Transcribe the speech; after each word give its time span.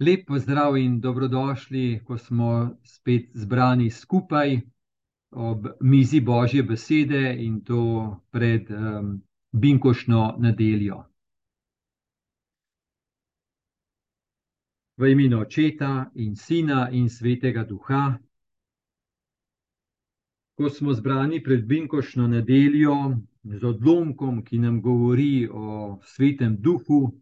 Lep 0.00 0.26
pozdrav 0.26 0.76
in 0.78 1.00
dobrodošli, 1.00 2.00
ko 2.06 2.18
smo 2.18 2.76
spet 2.84 3.30
zbrani 3.34 3.90
skupaj 3.90 4.60
ob 5.30 5.66
mizi 5.80 6.20
Božje 6.20 6.62
besede 6.62 7.34
in 7.38 7.64
to 7.64 7.80
pred 8.30 8.70
um, 8.70 9.22
Binkošno 9.52 10.36
nedeljo. 10.38 11.02
V 14.96 15.10
imenu 15.10 15.40
Očeta 15.40 16.10
in 16.14 16.36
Sina 16.36 16.88
in 16.92 17.08
Svetega 17.08 17.64
Duha. 17.64 18.18
Ko 20.54 20.70
smo 20.70 20.92
zbrani 20.92 21.42
pred 21.42 21.66
Binkošno 21.66 22.28
nedeljo 22.28 23.16
z 23.42 23.64
odlomkom, 23.64 24.44
ki 24.44 24.58
nam 24.58 24.82
govori 24.82 25.48
o 25.50 25.98
Svetem 26.04 26.56
Duhu, 26.60 27.18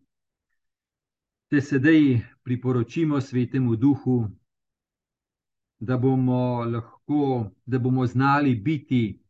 te 1.49 1.61
sedaj 1.61 2.20
priporočimo 2.43 3.20
Svetemu 3.20 3.77
Duhu, 3.77 4.29
da 5.79 5.97
bomo 5.97 6.65
lahko, 6.65 7.51
da 7.66 7.79
bomo 7.79 8.07
znali 8.07 8.55
biti 8.55 9.20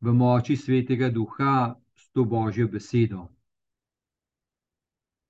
v 0.00 0.12
moči 0.12 0.56
Svetega 0.56 1.10
Duha 1.10 1.76
s 1.94 2.10
to 2.10 2.24
Božjo 2.24 2.68
besedo. 2.68 3.28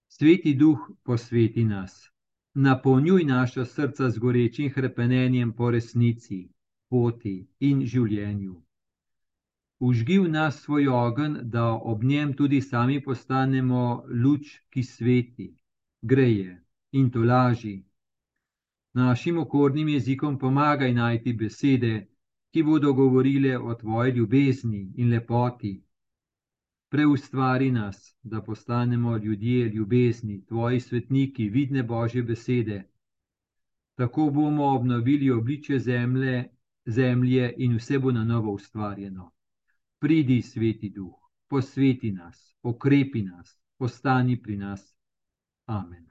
Sveti 0.09 0.55
Duh 0.55 0.79
posveti 1.03 1.65
nas, 1.65 2.11
napolnjuj 2.55 3.25
naša 3.25 3.65
srca 3.65 4.11
z 4.11 4.19
gorečim 4.19 4.71
hrepenenjem 4.71 5.53
po 5.53 5.71
resnici, 5.71 6.49
poti 6.89 7.47
in 7.61 7.87
življenju. 7.87 8.63
Užgi 9.81 10.19
v 10.19 10.29
nas 10.29 10.63
svoj 10.63 10.89
ogenj, 10.89 11.39
da 11.43 11.73
ob 11.73 12.05
njem 12.05 12.37
tudi 12.37 12.61
sami 12.61 13.01
postanemo 13.03 14.05
luč, 14.09 14.61
ki 14.71 14.83
sveti 14.83 15.60
greje 16.03 16.63
in 16.93 17.11
to 17.11 17.23
laži. 17.23 17.83
Našim 18.93 19.39
okornim 19.39 19.89
jezikom 19.89 20.39
pomagaj 20.39 20.93
najti 20.93 21.33
besede, 21.33 22.09
ki 22.51 22.63
bodo 22.63 22.93
govorile 22.93 23.59
o 23.59 23.75
tvoji 23.75 24.13
ljubezni 24.13 24.93
in 24.97 25.11
lepoti. 25.11 25.83
Preustvari 26.91 27.71
nas, 27.71 28.17
da 28.23 28.43
postanemo 28.43 29.17
ljudje 29.17 29.69
ljubezni, 29.69 30.45
tvoji 30.47 30.81
svetniki, 30.81 31.49
vidne 31.49 31.83
božje 31.83 32.23
besede. 32.23 32.83
Tako 33.95 34.31
bomo 34.31 34.65
obnovili 34.65 35.31
obliče 35.31 35.79
zemlje, 35.79 36.49
zemlje 36.87 37.55
in 37.57 37.77
vse 37.77 37.99
bo 37.99 38.13
na 38.13 38.25
novo 38.25 38.53
ustvarjeno. 38.53 39.31
Pridi, 39.99 40.43
sveti 40.43 40.91
duh, 40.91 41.15
posveti 41.49 42.13
nas, 42.13 42.57
okrepi 42.63 43.23
nas, 43.23 43.61
ostani 43.79 44.43
pri 44.43 44.57
nas. 44.57 45.00
Amen. 45.71 46.07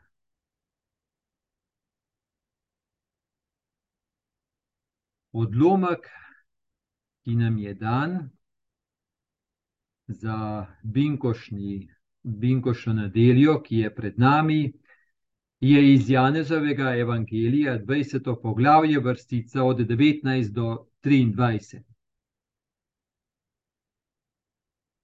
Odlomek, 5.31 6.07
ki 7.23 7.35
nam 7.35 7.57
je 7.57 7.73
dan 7.73 8.29
za 10.07 10.65
binkošni, 10.83 11.89
binkošno 12.23 12.93
nedeljo, 12.93 13.59
ki 13.61 13.83
je 13.83 13.95
pred 13.95 14.19
nami, 14.19 14.61
je 15.59 15.93
iz 15.93 16.09
Janezovega 16.09 16.95
evangelija 16.95 17.77
20. 17.83 18.41
poglavje, 18.41 18.99
vrstica 18.99 19.63
od 19.63 19.77
19 19.77 20.53
do 20.53 20.87
23. 21.03 21.83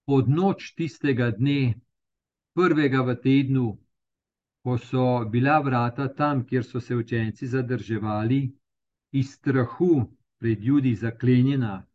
Pod 0.06 0.30
noč 0.30 0.73
tistega 0.80 1.31
dne, 1.31 1.73
prvega 2.53 3.02
v 3.02 3.19
tednu, 3.19 3.84
ko 4.66 4.77
so 4.77 5.25
bila 5.30 5.59
vrata 5.61 6.08
tam, 6.17 6.39
kjer 6.45 6.63
so 6.66 6.80
se 6.81 6.95
učenci 6.95 7.47
zadrževali, 7.47 8.39
iz 9.11 9.33
strahu 9.33 10.07
pred 10.39 10.63
ljudmi 10.63 10.95
zaklenjena, 10.95 11.85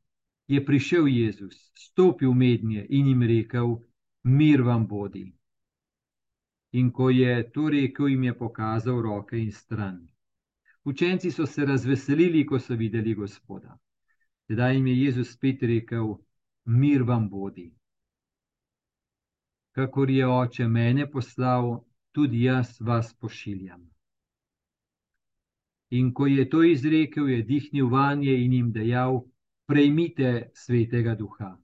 je 0.47 0.61
prišel 0.67 1.09
Jezus, 1.09 1.72
stopil 1.75 2.34
med 2.34 2.65
nje 2.65 2.87
in 2.89 3.06
jim 3.06 3.22
rekel: 3.22 3.75
Mir 4.22 4.62
vam 4.62 4.87
bodi. 4.87 5.25
In 6.72 6.93
ko 6.93 7.11
je 7.11 7.50
to 7.50 7.69
rekel, 7.69 8.09
jim 8.09 8.25
je 8.25 8.39
pokazal 8.39 9.03
roke 9.03 9.39
in 9.39 9.53
stran. 9.53 10.06
Učenci 10.84 11.31
so 11.31 11.47
se 11.47 11.66
razveselili, 11.66 12.47
ko 12.47 12.59
so 12.59 12.75
videli 12.75 13.15
Gospoda. 13.15 13.78
Tedaj 14.47 14.75
jim 14.75 14.87
je 14.87 14.99
Jezus 15.03 15.34
spet 15.34 15.62
rekel: 15.62 16.16
Mir 16.65 17.03
vam 17.03 17.28
bodi. 17.31 17.72
Kakor 19.75 20.11
je 20.11 20.27
oče 20.27 20.69
mene 20.69 21.11
poslal, 21.11 21.90
tudi 22.12 22.43
jaz 22.44 22.76
vas 22.81 23.15
pošiljam. 23.15 23.91
In 25.91 26.12
ko 26.15 26.26
je 26.26 26.48
to 26.50 26.62
izrekel, 26.62 27.28
je 27.28 27.43
dihnil 27.43 27.88
vanje 27.91 28.34
in 28.44 28.53
jim 28.53 28.72
dejal: 28.72 29.25
Prejmite 29.66 30.50
svetega 30.54 31.15
duha. 31.15 31.56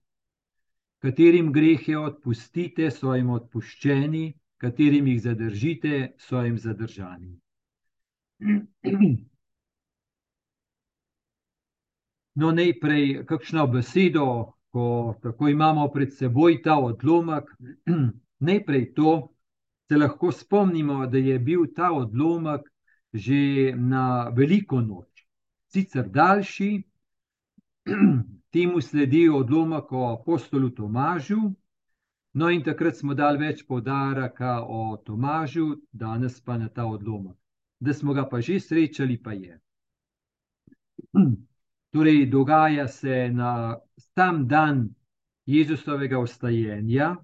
Katerim 1.02 1.52
grehe 1.52 1.98
odpustite, 1.98 2.90
so 2.90 3.14
jim 3.14 3.30
odpuščeni, 3.30 4.34
katerim 4.58 5.06
jih 5.06 5.22
zadržite, 5.22 6.12
so 6.18 6.42
jim 6.42 6.58
zadržani. 6.58 7.32
No, 12.36 12.50
najprej 12.52 13.22
kakšno 13.24 13.62
besedo, 13.72 14.22
ko 14.68 15.14
tako 15.22 15.48
imamo 15.48 15.86
pred 15.88 16.10
seboj 16.12 16.58
ta 16.62 16.74
odlomek, 16.76 17.48
najprej 18.48 18.82
to, 18.98 19.12
se 19.88 19.96
lahko 19.96 20.32
spomnimo, 20.32 21.06
da 21.06 21.18
je 21.18 21.38
bil 21.38 21.66
ta 21.74 21.92
odlomek 21.92 22.72
že 23.12 23.72
na 23.76 24.28
veliko 24.28 24.80
noč, 24.80 25.24
sicer 25.72 26.08
daljši, 26.08 26.82
temu 28.52 28.80
sledi 28.80 29.28
odlomek 29.28 29.92
o 29.92 30.02
apostolu 30.12 30.70
Tomažu. 30.70 31.40
No, 32.36 32.50
in 32.50 32.60
takrat 32.62 32.98
smo 32.98 33.14
dali 33.14 33.40
več 33.40 33.62
podaraka 33.64 34.58
o 34.68 34.96
Tomažu, 35.04 35.78
danes 35.92 36.40
pa 36.40 36.58
na 36.58 36.68
ta 36.68 36.84
odlomek. 36.84 37.36
Da 37.80 37.94
smo 37.94 38.12
ga 38.12 38.26
pa 38.28 38.40
že 38.40 38.60
srečali, 38.60 39.16
pa 39.22 39.32
je. 39.32 39.56
Torej, 41.96 42.26
dogaja 42.26 42.88
se 42.88 43.30
na 43.32 43.78
sam 44.14 44.44
dan 44.48 44.88
Jezusovega 45.46 46.18
ostajenja, 46.18 47.14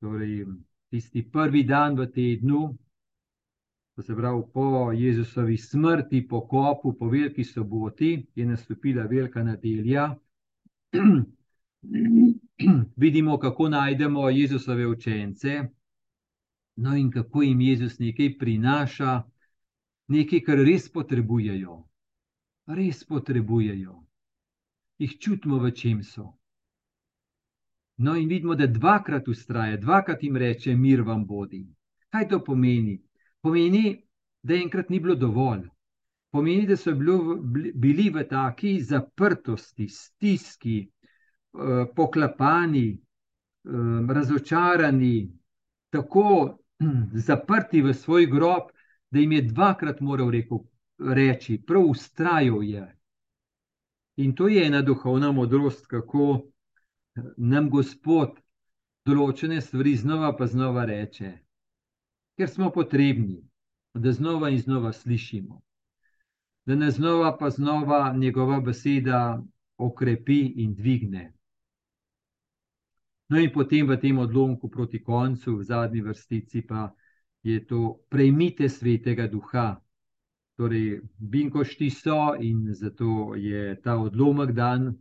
torej 0.00 0.46
tisti 0.90 1.22
prvi 1.32 1.64
dan 1.64 1.98
v 1.98 2.06
tednu, 2.10 2.78
to 3.94 4.02
se 4.02 4.16
pravi 4.16 4.42
po 4.54 4.92
Jezusovi 4.92 5.56
smrti, 5.56 6.28
po 6.28 6.40
kopu, 6.48 6.92
po 6.98 7.08
veliki 7.08 7.44
soboti, 7.44 8.26
je 8.34 8.46
nastopila 8.46 9.04
velika 9.04 9.42
nedelja. 9.42 10.16
Vidimo, 12.96 13.38
kako 13.38 13.68
najdemo 13.68 14.30
Jezusove 14.30 14.86
učence, 14.86 15.62
no 16.76 16.96
in 16.96 17.10
kako 17.10 17.42
jim 17.42 17.60
Jezus 17.60 17.98
nekaj 17.98 18.38
prinaša, 18.38 19.22
nekaj, 20.08 20.40
kar 20.40 20.58
res 20.58 20.92
potrebujejo. 20.92 21.84
Res 22.66 23.04
potrebujejo. 23.04 24.04
Jih 24.98 25.18
čutimo, 25.18 25.58
v 25.58 25.72
čem 25.72 26.02
so. 26.02 26.39
No, 28.00 28.16
in 28.16 28.28
vidimo, 28.28 28.54
da 28.54 28.66
dvakrat 28.66 29.28
ustraja, 29.28 29.76
dvakrat 29.76 30.22
jim 30.22 30.36
reče: 30.36 30.74
Mir 30.76 31.02
vam 31.02 31.26
bodi. 31.26 31.66
Kaj 32.08 32.28
to 32.28 32.38
pomeni? 32.44 32.94
Pomeni, 33.40 34.06
da 34.42 34.54
enkrat 34.56 34.88
ni 34.88 35.00
bilo 35.00 35.14
dovolj. 35.14 35.66
Pomeni, 36.32 36.64
da 36.66 36.78
so 36.80 36.94
bili 37.74 38.08
v 38.10 38.24
taki 38.28 38.78
zaprtosti, 38.80 39.88
stiski, 39.88 40.78
eh, 40.80 41.84
poklapani, 41.96 42.86
eh, 42.94 44.14
razočarani, 44.14 45.30
tako 45.90 46.58
zaprti 47.28 47.82
v 47.82 47.92
svoj 47.94 48.26
grob, 48.26 48.72
da 49.10 49.20
jim 49.20 49.32
je 49.32 49.42
dvakrat 49.42 50.00
moral 50.00 50.32
reči: 50.98 51.58
Prav 51.66 51.84
ustrajal 51.84 52.64
je. 52.64 52.86
In 54.16 54.32
to 54.34 54.48
je 54.48 54.64
ena 54.66 54.80
duhovna 54.82 55.32
modrost, 55.32 55.86
kako 55.86 56.40
nam 57.36 57.70
Gospod 57.70 58.38
določene 59.06 59.60
stvari 59.60 59.96
znova 59.96 60.32
pa 60.36 60.46
znova 60.46 60.84
reče, 60.84 61.32
ker 62.38 62.48
smo 62.48 62.70
potrebni, 62.70 63.40
da 63.94 64.12
znova 64.12 64.50
in 64.50 64.60
znova 64.62 64.92
slišimo, 64.92 65.60
da 66.66 66.74
nas 66.74 66.94
znova 66.94 67.32
pa 67.38 67.50
znova 67.50 68.12
njegova 68.16 68.60
beseda 68.60 69.42
okrepi 69.76 70.40
in 70.62 70.74
dvigne. 70.74 71.32
No, 73.30 73.38
in 73.38 73.50
potem 73.54 73.86
v 73.86 73.96
tem 74.02 74.18
odlomku 74.18 74.70
proti 74.70 75.02
koncu, 75.02 75.56
v 75.56 75.64
zadnji 75.64 76.02
vrstici, 76.02 76.62
pa 76.66 76.90
je 77.42 77.60
to 77.66 78.00
prejmite 78.10 78.68
svetega 78.68 79.26
duha. 79.30 79.80
Torej, 80.58 81.00
binkošti 81.18 81.90
so 81.90 82.34
in 82.36 82.66
zato 82.74 83.34
je 83.34 83.78
ta 83.80 83.96
odlomek 83.96 84.52
dan. 84.52 84.92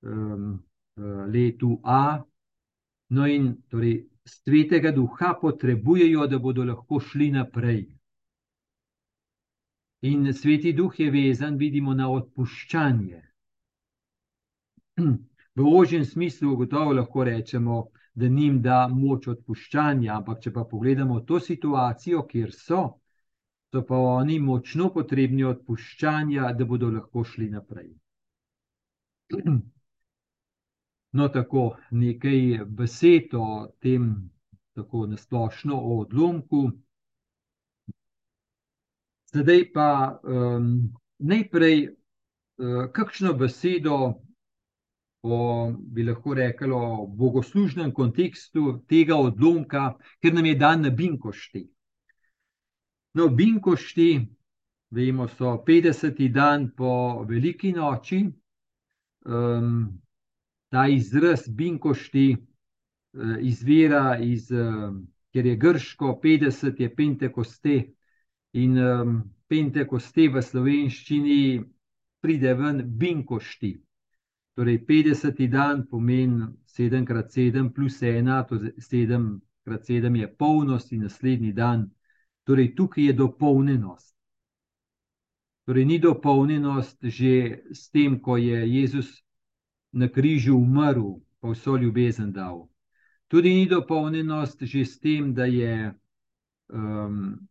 Um, 0.00 0.62
letu 0.96 1.80
A. 1.84 2.22
No, 3.10 3.26
in 3.26 3.56
torej 3.68 4.06
svetega 4.24 4.92
duha 4.94 5.34
potrebujejo, 5.40 6.26
da 6.26 6.38
bodo 6.38 6.64
lahko 6.64 7.00
šli 7.00 7.30
naprej, 7.34 7.88
In 10.02 10.32
sveti 10.32 10.72
duh 10.72 11.00
je 11.00 11.10
vezan, 11.10 11.56
vidimo, 11.56 11.94
na 11.94 12.08
odpuščanje. 12.08 13.18
V 15.60 15.66
ožjem 15.80 16.04
smislu 16.04 16.56
gotovo 16.56 16.92
lahko 16.96 17.24
rečemo, 17.24 17.90
da 18.14 18.28
njim 18.28 18.62
da 18.62 18.88
moč 18.88 19.28
odpuščanja, 19.28 20.14
ampak 20.16 20.40
če 20.44 20.52
pa 20.54 20.64
pogledamo 20.70 21.20
to 21.28 21.40
situacijo, 21.40 22.22
kjer 22.30 22.54
so, 22.56 22.80
so 23.72 23.82
pa 23.90 23.98
oni 24.14 24.38
močno 24.40 24.88
potrebni 24.94 25.44
odpuščanja, 25.44 26.52
da 26.56 26.64
bodo 26.64 26.88
lahko 26.94 27.24
šli 27.24 27.50
naprej. 27.50 27.92
No, 31.12 31.28
tako 31.28 31.76
nekaj 31.90 32.64
besed 32.66 33.34
o 33.34 33.66
tem, 33.82 34.30
tako 34.74 35.06
nasplošno 35.06 35.74
o 35.76 36.00
odlomku. 36.00 36.70
Zdaj 39.34 39.72
pa 39.72 40.20
um, 40.22 40.92
najprej, 41.18 41.88
uh, 41.88 42.84
kakšno 42.92 43.32
besedo 43.34 43.96
o, 45.22 45.72
bi 45.78 46.02
lahko 46.02 46.34
rekli, 46.34 46.72
o 46.72 47.06
bogoslužnem 47.06 47.92
kontekstu 47.94 48.80
tega 48.88 49.16
odlomka, 49.16 49.94
ker 50.22 50.34
nam 50.34 50.46
je 50.46 50.54
dan 50.54 50.82
na 50.86 50.90
Binkošti. 50.90 51.64
No, 53.14 53.28
Binkošti, 53.28 54.10
vemo, 54.90 55.26
so 55.28 55.56
50. 55.66 56.28
dan 56.32 56.70
po 56.76 57.24
Veliki 57.28 57.72
noči. 57.72 58.22
Um, 59.26 60.00
ta 60.70 60.86
izraz 60.88 61.48
Binkošti 61.48 62.36
uh, 62.36 63.36
izvira 63.40 64.18
iz, 64.22 64.50
uh, 64.50 64.94
ker 65.32 65.46
je 65.46 65.56
grško, 65.56 66.20
50 66.22 66.80
je 66.80 66.94
Pentekoste 66.94 67.76
in 68.52 68.78
um, 68.78 69.20
Pentekoste 69.48 70.28
v 70.28 70.42
slovenščini 70.42 71.62
pride 72.22 72.54
ven 72.54 72.82
Binkošti. 72.98 73.74
Torej, 74.54 74.84
50. 74.86 75.46
dan 75.48 75.86
pomeni 75.90 76.46
7x7 76.66 77.72
plus 77.74 78.02
1, 78.02 78.44
to 78.48 78.54
je 78.54 78.72
7x7 78.78 80.16
je 80.20 80.28
polnost 80.36 80.92
in 80.92 81.02
naslednji 81.02 81.52
dan. 81.52 81.90
Torej, 82.44 82.74
tukaj 82.74 83.04
je 83.04 83.12
dopolnjenost. 83.12 84.14
Torej, 85.64 85.84
ni 85.84 85.98
dopolnjenost 85.98 86.98
že 87.02 87.62
s 87.72 87.90
tem, 87.90 88.20
ko 88.20 88.36
je 88.36 88.66
Jezus 88.68 89.22
na 89.92 90.08
križu 90.08 90.56
umrl, 90.56 91.20
pa 91.40 91.50
vso 91.50 91.76
ljubezen 91.76 92.32
dal. 92.32 92.68
Tudi 93.28 93.54
ni 93.54 93.66
dopolnjenost 93.68 94.62
že 94.62 94.84
s 94.84 94.98
tem, 94.98 95.34
da 95.34 95.44
je, 95.44 95.94
um, 96.68 97.48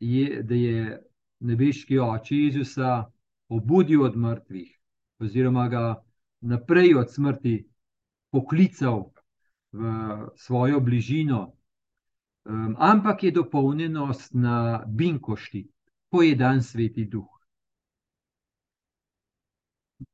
je, 0.00 0.42
da 0.42 0.54
je 0.54 1.02
nebeški 1.40 1.98
oče 1.98 2.36
Jezusa 2.36 3.04
obudil 3.48 4.02
od 4.02 4.16
mrtvih, 4.16 4.80
oziroma 5.18 5.68
ga 5.68 6.02
naprej 6.40 6.94
od 6.94 7.12
smrti 7.12 7.64
poklical 8.30 9.12
v 9.72 10.30
svojo 10.36 10.80
bližino, 10.80 11.52
um, 12.44 12.76
ampak 12.78 13.22
je 13.22 13.30
dopolnjenost 13.30 14.34
na 14.34 14.84
Binkošti, 14.86 15.68
ko 16.10 16.22
je 16.22 16.34
dan 16.36 16.62
sveti 16.62 17.04
duh. 17.04 17.30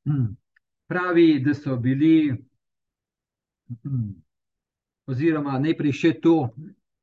Pravi, 0.91 1.41
da 1.45 1.55
so 1.55 1.77
bili, 1.79 2.35
oziroma 5.11 5.59
najprej 5.63 5.95
še 5.95 6.13
to, 6.25 6.35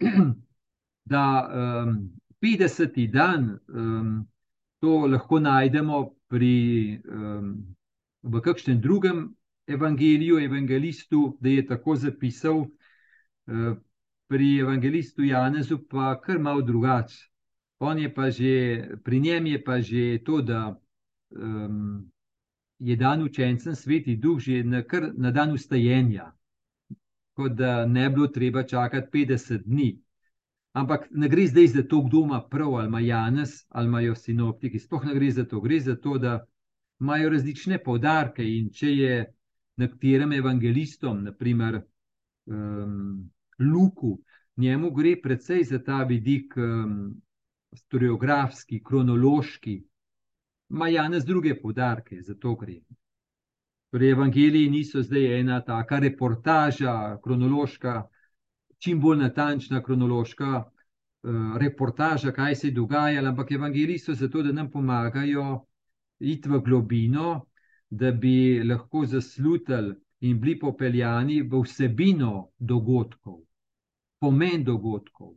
da 1.13 1.23
um, 1.47 1.93
50. 2.43 2.99
dan 3.11 3.53
um, 3.71 4.11
to 4.83 5.05
lahko 5.07 5.39
najdemo 5.39 6.01
pri 6.27 6.99
um, 7.07 7.53
v 8.27 8.41
kakšnem 8.43 8.81
drugem 8.83 9.23
evangeliju, 9.67 10.39
evangelistu, 10.43 11.37
da 11.39 11.49
je 11.49 11.65
tako 11.67 11.95
zapisal, 11.95 12.65
eh, 13.47 13.75
pri 14.27 14.59
evangelistu 14.59 15.23
Janezu 15.23 15.79
pa 15.87 16.21
kar 16.21 16.39
malo 16.39 16.61
drugače. 16.61 17.29
On 17.79 17.99
je 17.99 18.13
pa 18.13 18.29
že, 18.29 18.83
pri 19.03 19.19
njem 19.19 19.45
je 19.45 19.63
pa 19.63 19.81
že 19.81 20.19
to, 20.25 20.41
da 20.41 20.79
um, 21.29 22.11
je 22.79 22.95
dan 22.95 23.23
učencem 23.23 23.75
sveti 23.75 24.15
duh 24.15 24.39
že 24.39 24.63
na, 24.63 24.83
kar, 24.83 25.11
na 25.17 25.31
dan 25.31 25.51
ustajenja, 25.51 26.31
kot 27.33 27.53
da 27.57 27.85
ne 27.85 28.09
bi 28.09 28.15
bilo 28.15 28.27
treba 28.27 28.63
čakati 28.63 29.07
50 29.13 29.63
dni. 29.65 30.01
Ampak 30.77 31.07
ne 31.11 31.29
gre 31.29 31.47
zdaj 31.47 31.67
za 31.67 31.83
to, 31.83 32.01
kdo 32.01 32.23
ima 32.25 32.41
prav, 32.49 32.75
ali 32.75 32.87
ima 32.87 32.99
Janez, 32.99 33.65
ali 33.69 33.87
imajo 33.87 34.15
sinoptiki. 34.15 34.79
Sploh 34.79 35.05
ne 35.05 35.15
gre 35.15 35.31
za 35.31 35.45
to, 35.45 35.61
gre 35.61 35.79
za 35.79 35.95
to, 35.95 36.17
da 36.17 36.45
imajo 36.99 37.29
različne 37.29 37.79
poudarke. 37.83 38.45
In 38.45 38.69
če 38.69 38.91
je 38.91 39.15
nekaterim 39.77 40.33
evangelistom, 40.33 41.23
naprimer 41.23 41.81
um, 42.45 43.29
Luku, 43.59 44.19
njemu 44.57 44.91
gre 44.91 45.15
predvsej 45.21 45.63
za 45.63 45.79
ta 45.83 46.03
vidik 46.03 46.53
um, 46.57 47.15
historiografski, 47.73 48.83
kronološki, 48.83 49.81
ima 50.69 50.87
Janez 50.89 51.25
druge 51.25 51.55
poudarke, 51.61 52.21
za 52.21 52.35
to 52.35 52.55
gre. 52.55 52.79
Torej, 53.91 54.11
evangeliji 54.11 54.69
niso 54.69 55.01
zdaj 55.01 55.39
ena 55.39 55.61
taka 55.61 55.99
reportaža, 55.99 57.17
kronološka, 57.23 58.03
čim 58.77 58.99
bolj 59.01 59.17
natančna 59.17 59.83
kronološka 59.83 60.49
uh, 60.57 61.57
reportaža, 61.57 62.31
kaj 62.31 62.55
se 62.55 62.67
je 62.67 62.71
dogajalo, 62.71 63.29
ampak 63.29 63.51
evangeliji 63.51 63.99
so 63.99 64.13
zato, 64.13 64.43
da 64.43 64.51
nam 64.51 64.71
pomagajo 64.71 65.65
iti 66.19 66.49
v 66.49 66.59
globino, 66.59 67.45
da 67.89 68.11
bi 68.11 68.63
lahko 68.63 69.05
zaslutili 69.05 69.95
in 70.19 70.39
bili 70.41 70.59
popeljani 70.59 71.41
v 71.41 71.61
vsebino 71.63 72.49
dogodkov, 72.59 73.39
pomen 74.19 74.63
dogodkov. 74.63 75.35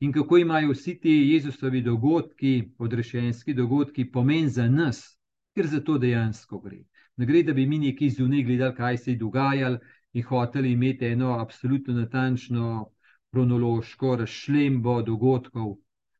In 0.00 0.12
kako 0.12 0.38
imajo 0.38 0.72
vsi 0.72 0.98
ti 1.00 1.10
Jezusovi 1.32 1.82
dogodki, 1.82 2.70
odrešenski 2.78 3.54
dogodki, 3.54 4.10
pomen 4.12 4.48
za 4.48 4.68
nas, 4.68 5.18
ker 5.54 5.66
za 5.66 5.80
to 5.80 5.98
dejansko 5.98 6.58
gre. 6.58 6.82
Ne 7.16 7.26
gre, 7.26 7.42
da 7.42 7.52
bi 7.52 7.66
mi 7.66 7.78
nekaj 7.78 8.10
zunaj 8.10 8.42
gledali, 8.42 8.76
kaj 8.76 8.98
se 8.98 9.10
je 9.10 9.16
dogajalo 9.16 9.78
in 10.12 10.22
hoteli 10.22 10.72
imeti 10.72 11.06
eno 11.06 11.38
absolutno 11.38 11.94
natančno 11.94 12.90
kronološko 13.30 14.16
razšlembo 14.16 15.02
dogodkov, 15.02 15.76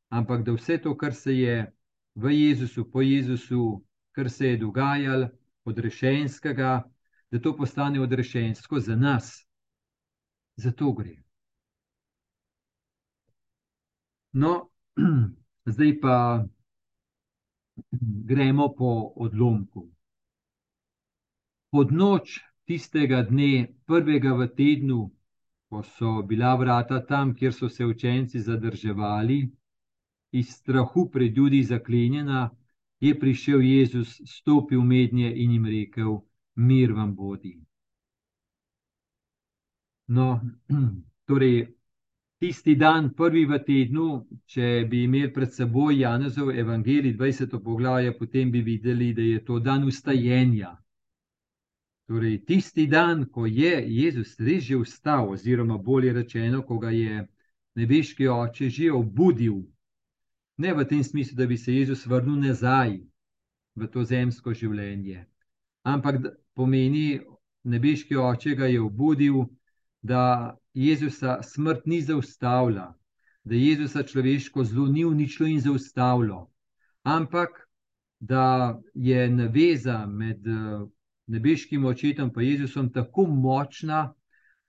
ampak 0.09 0.43
da 0.43 0.55
vse 0.55 0.77
to, 0.77 0.97
kar 0.97 1.13
se 1.13 1.37
je 1.37 1.71
v 2.15 2.31
Jezusu, 2.31 2.91
po 2.91 3.01
Jezusu, 3.01 3.83
kar 4.11 4.29
se 4.29 4.47
je 4.47 4.57
dogajalo, 4.57 5.29
odrešenskega, 5.65 6.83
da 7.31 7.39
to 7.39 7.55
postane 7.57 8.01
odrešensko 8.01 8.79
za 8.79 8.95
nas. 8.95 9.47
Za 10.55 10.71
to 10.71 10.93
gre. 10.93 11.24
No, 14.35 14.69
zdaj 15.73 15.99
pa 16.01 16.45
gremo 18.01 18.73
po 18.75 19.13
odlomku. 19.15 19.87
Pod 21.71 21.91
noč 21.91 22.41
tistega 22.67 23.21
dne, 23.23 23.67
prvega 23.87 24.33
v 24.35 24.47
tednu, 24.57 24.99
ko 25.69 25.83
so 25.83 26.21
bila 26.23 26.55
vrata 26.59 26.99
tam, 27.05 27.31
kjer 27.35 27.53
so 27.53 27.69
se 27.69 27.85
učenci 27.85 28.39
zadrževali, 28.39 29.39
iz 30.31 30.51
strahu 30.51 31.07
pred 31.11 31.37
ljudi 31.37 31.63
zaklenjena, 31.63 32.49
je 32.99 33.19
prišel 33.19 33.61
Jezus, 33.61 34.19
stopil 34.25 34.81
mednje 34.81 35.31
in 35.35 35.51
jim 35.51 35.65
rekel: 35.65 36.19
Mir 36.55 36.91
vam 36.91 37.15
bodi. 37.15 37.55
No, 40.07 40.41
torej, 41.27 41.74
tisti 42.39 42.75
dan, 42.75 43.09
prvi 43.13 43.45
v 43.45 43.59
tednu, 43.67 44.07
če 44.45 44.85
bi 44.89 45.03
imeli 45.03 45.31
pred 45.33 45.53
seboj 45.53 45.99
Janezov 45.99 46.51
evangelij, 46.51 47.15
20. 47.17 47.59
poglavje, 47.63 48.17
potem 48.17 48.51
bi 48.51 48.61
videli, 48.61 49.13
da 49.13 49.21
je 49.21 49.43
to 49.45 49.59
dan 49.59 49.83
ustajenja. 49.83 50.75
Torej, 52.07 52.43
tisti 52.45 52.87
dan, 52.87 53.25
ko 53.25 53.45
je 53.45 53.79
Jezus 53.87 54.35
res 54.39 54.63
že 54.63 54.77
vstal, 54.77 55.29
oziroma 55.29 55.77
bolje 55.77 56.13
rečeno, 56.13 56.61
ko 56.61 56.77
ga 56.77 56.91
je 56.93 57.23
nebeški 57.75 58.27
oče 58.27 58.69
že 58.69 58.91
obudil 58.91 59.63
Ne 60.57 60.73
v 60.73 60.85
tem 60.85 61.03
smislu, 61.03 61.35
da 61.35 61.45
bi 61.47 61.57
se 61.57 61.73
Jezus 61.73 62.05
vrnil 62.05 62.39
nazaj 62.39 62.99
v 63.75 63.87
to 63.91 64.03
zemsko 64.03 64.53
življenje, 64.55 65.25
ampak 65.83 66.21
pomeni, 66.55 67.19
nebeški 67.67 68.15
oče 68.15 68.55
ga 68.55 68.69
je 68.71 68.79
obudil, 68.79 69.49
da 70.01 70.55
Jezusa 70.75 71.39
smrt 71.43 71.85
ni 71.85 72.01
zaustavila, 72.01 72.93
da 73.43 73.55
Jezusa 73.55 74.03
človeško 74.03 74.63
zlo 74.63 74.87
ni 74.87 75.05
uničilo 75.05 75.49
in 75.49 75.61
zaustavilo, 75.61 76.51
ampak 77.03 77.49
da 78.19 78.79
je 78.93 79.29
naveza 79.29 80.05
med 80.05 80.43
nebeškim 81.27 81.85
očetom 81.85 82.31
in 82.35 82.43
Jezusom 82.43 82.93
tako 82.93 83.25
močna, 83.25 84.13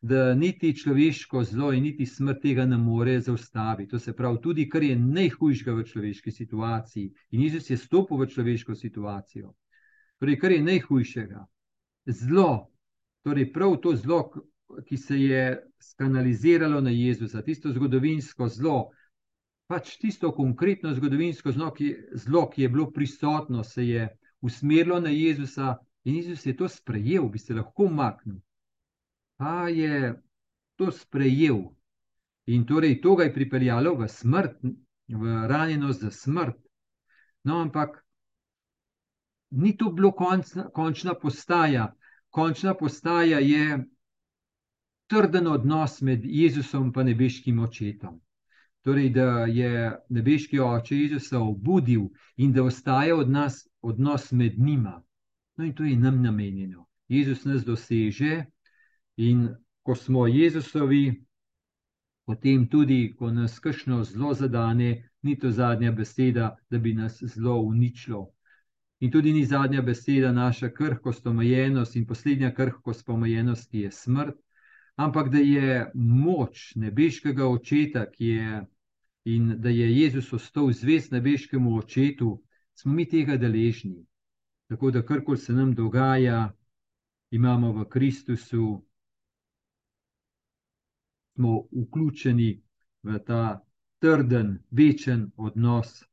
da 0.00 0.34
niti 0.34 0.76
človeško 0.76 1.44
zlo 1.44 1.72
in 1.72 1.82
niti 1.82 2.06
smrt 2.06 2.42
tega 2.42 2.66
ne 2.66 2.76
more 2.76 3.20
zaustaviti. 3.20 3.90
To 3.90 3.98
se 3.98 4.12
pravi, 4.16 4.38
tudi 4.42 4.68
kar 4.68 4.82
je 4.82 4.96
najhujšega 4.96 5.72
v 5.72 5.84
človeški 5.84 6.30
situaciji. 6.30 7.12
In 7.30 7.40
Jezus 7.40 7.70
je 7.70 7.76
stopil 7.76 8.16
v 8.16 8.28
človeško 8.30 8.74
situacijo. 8.74 9.54
Torej, 10.18 10.38
kar 10.38 10.52
je 10.52 10.62
najhujšega, 10.62 11.46
zlo, 12.06 12.70
torej 13.24 13.52
prav 13.52 13.80
to 13.82 13.96
zlo, 13.96 14.20
ki 14.86 14.96
se 14.96 15.18
je 15.20 15.42
skanaliziralo 15.80 16.80
na 16.80 16.90
Jezusa, 16.90 17.42
tisto 17.42 17.72
zgodovinsko 17.72 18.48
zlo, 18.48 18.90
pač 19.66 19.96
tisto 19.98 20.32
konkretno 20.34 20.94
zgodovinsko 20.94 21.52
zlo, 21.52 21.70
ki, 21.74 21.92
zlo, 22.12 22.46
ki 22.50 22.62
je 22.62 22.68
bilo 22.68 22.90
prisotno, 22.90 23.64
se 23.64 23.86
je 23.86 24.08
usmerilo 24.40 25.00
na 25.00 25.10
Jezusa 25.10 25.76
in 26.04 26.16
Jezus 26.16 26.46
je 26.46 26.56
to 26.56 26.68
sprejel, 26.68 27.28
bi 27.28 27.38
se 27.38 27.54
lahko 27.54 27.88
umaknil. 27.90 28.38
Pa 29.36 29.68
je 29.68 30.14
to 30.76 30.90
sprejel 30.92 31.64
in 32.46 32.66
torej 32.66 33.00
to 33.00 33.16
ga 33.16 33.26
je 33.26 33.34
pripeljalo 33.34 33.94
v 33.98 34.08
smrt, 34.08 34.62
v 35.08 35.46
ranjenost 35.50 36.00
za 36.00 36.10
smrt. 36.10 36.56
No, 37.44 37.60
ampak 37.60 38.04
ni 39.50 39.76
to 39.76 39.90
bilo 39.90 40.12
končna, 40.12 40.68
končna 40.70 41.14
postaja. 41.14 41.92
Končna 42.30 42.74
postaja 42.74 43.38
je 43.38 43.84
trden 45.06 45.46
odnos 45.46 46.00
med 46.02 46.24
Jezusom 46.24 46.92
in 46.96 47.06
nebeškim 47.06 47.58
očetom. 47.58 48.20
Torej, 48.82 49.10
da 49.10 49.46
je 49.46 49.98
nebeški 50.08 50.60
oče 50.60 50.96
Jezusa 50.96 51.38
obudil 51.38 52.08
in 52.36 52.52
da 52.52 52.62
ostaja 52.62 53.16
od 53.16 53.30
nas 53.30 53.68
odnos 53.82 54.32
med 54.32 54.58
njima. 54.58 55.02
No, 55.56 55.64
in 55.64 55.74
to 55.74 55.84
je 55.84 55.96
nam 55.96 56.22
namenjeno. 56.22 56.86
Jezus 57.08 57.44
nas 57.44 57.64
doseže 57.64 58.44
in 59.16 59.48
ko 59.82 59.94
smo 59.94 60.26
Jezusovi, 60.26 61.24
potem 62.26 62.68
tudi, 62.68 63.14
ko 63.18 63.30
nas 63.30 63.58
kršno 63.58 64.04
zelo 64.04 64.34
zadane, 64.34 65.10
ni 65.22 65.38
to 65.38 65.50
zadnja 65.50 65.92
beseda, 65.92 66.56
da 66.70 66.78
bi 66.78 66.94
nas 66.94 67.22
zelo 67.22 67.60
uničilo. 67.60 68.30
In 69.00 69.10
tudi 69.10 69.32
ni 69.32 69.44
zadnja 69.44 69.82
beseda 69.82 70.32
naša 70.32 70.70
krhkost, 70.70 71.26
omejenost 71.26 71.96
in 71.96 72.06
poslednja 72.06 72.54
krhkost, 72.54 73.08
omejenost, 73.08 73.70
ki 73.70 73.80
je 73.80 73.90
smrt, 73.90 74.36
ampak 74.96 75.30
da 75.30 75.38
je 75.38 75.90
moč 75.94 76.72
nebeškega 76.74 77.48
očeta, 77.48 78.06
ki 78.10 78.26
je 78.26 78.66
in 79.26 79.54
da 79.60 79.68
je 79.68 79.86
Jezus 80.00 80.32
ostal 80.32 80.72
zvest 80.72 81.12
nebeškemu 81.12 81.76
očetu, 81.76 82.42
smo 82.74 82.92
mi 82.92 83.08
tega 83.08 83.36
deležni. 83.36 84.06
Tako 84.68 84.90
da 84.90 85.02
karkoli 85.02 85.38
se 85.38 85.52
nam 85.52 85.74
dogaja, 85.74 86.52
imamo 87.30 87.72
v 87.72 87.88
Kristusu, 87.88 88.84
smo 91.34 91.68
vključeni 91.72 92.62
v 93.02 93.18
ta 93.18 93.64
trden, 93.98 94.58
večen 94.70 95.30
odnos 95.36 96.04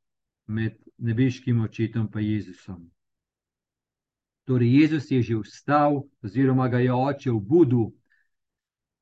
med 0.46 0.76
nebeškim 0.98 1.60
očetom 1.60 2.10
in 2.14 2.20
Jezusom. 2.20 2.90
Torej, 4.44 4.80
Jezus 4.80 5.10
je 5.10 5.22
že 5.22 5.36
vstal, 5.36 6.02
oziroma 6.22 6.68
ga 6.68 6.78
je 6.78 6.92
oče 6.92 7.32
obudil, 7.32 7.92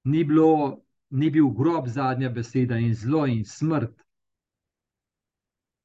ni, 0.05 0.25
bilo, 0.25 0.83
ni 1.11 1.31
bil 1.31 1.51
grob 1.51 1.89
zadnja 1.89 2.31
beseda 2.31 2.79
in 2.79 2.95
zlo 2.95 3.27
in 3.27 3.45
smrt. 3.45 4.03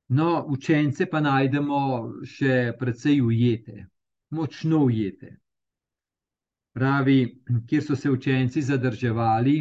No, 0.10 0.46
učence 0.48 1.06
pa 1.12 1.20
najdemo 1.20 1.80
še 2.24 2.74
precej 2.80 3.20
ujete, 3.22 3.88
močno 4.32 4.86
ujete. 4.88 5.34
Pravi, 6.78 7.18
kjer 7.68 7.84
so 7.84 7.96
se 7.96 8.10
učenci 8.10 8.62
zadrževali, 8.62 9.58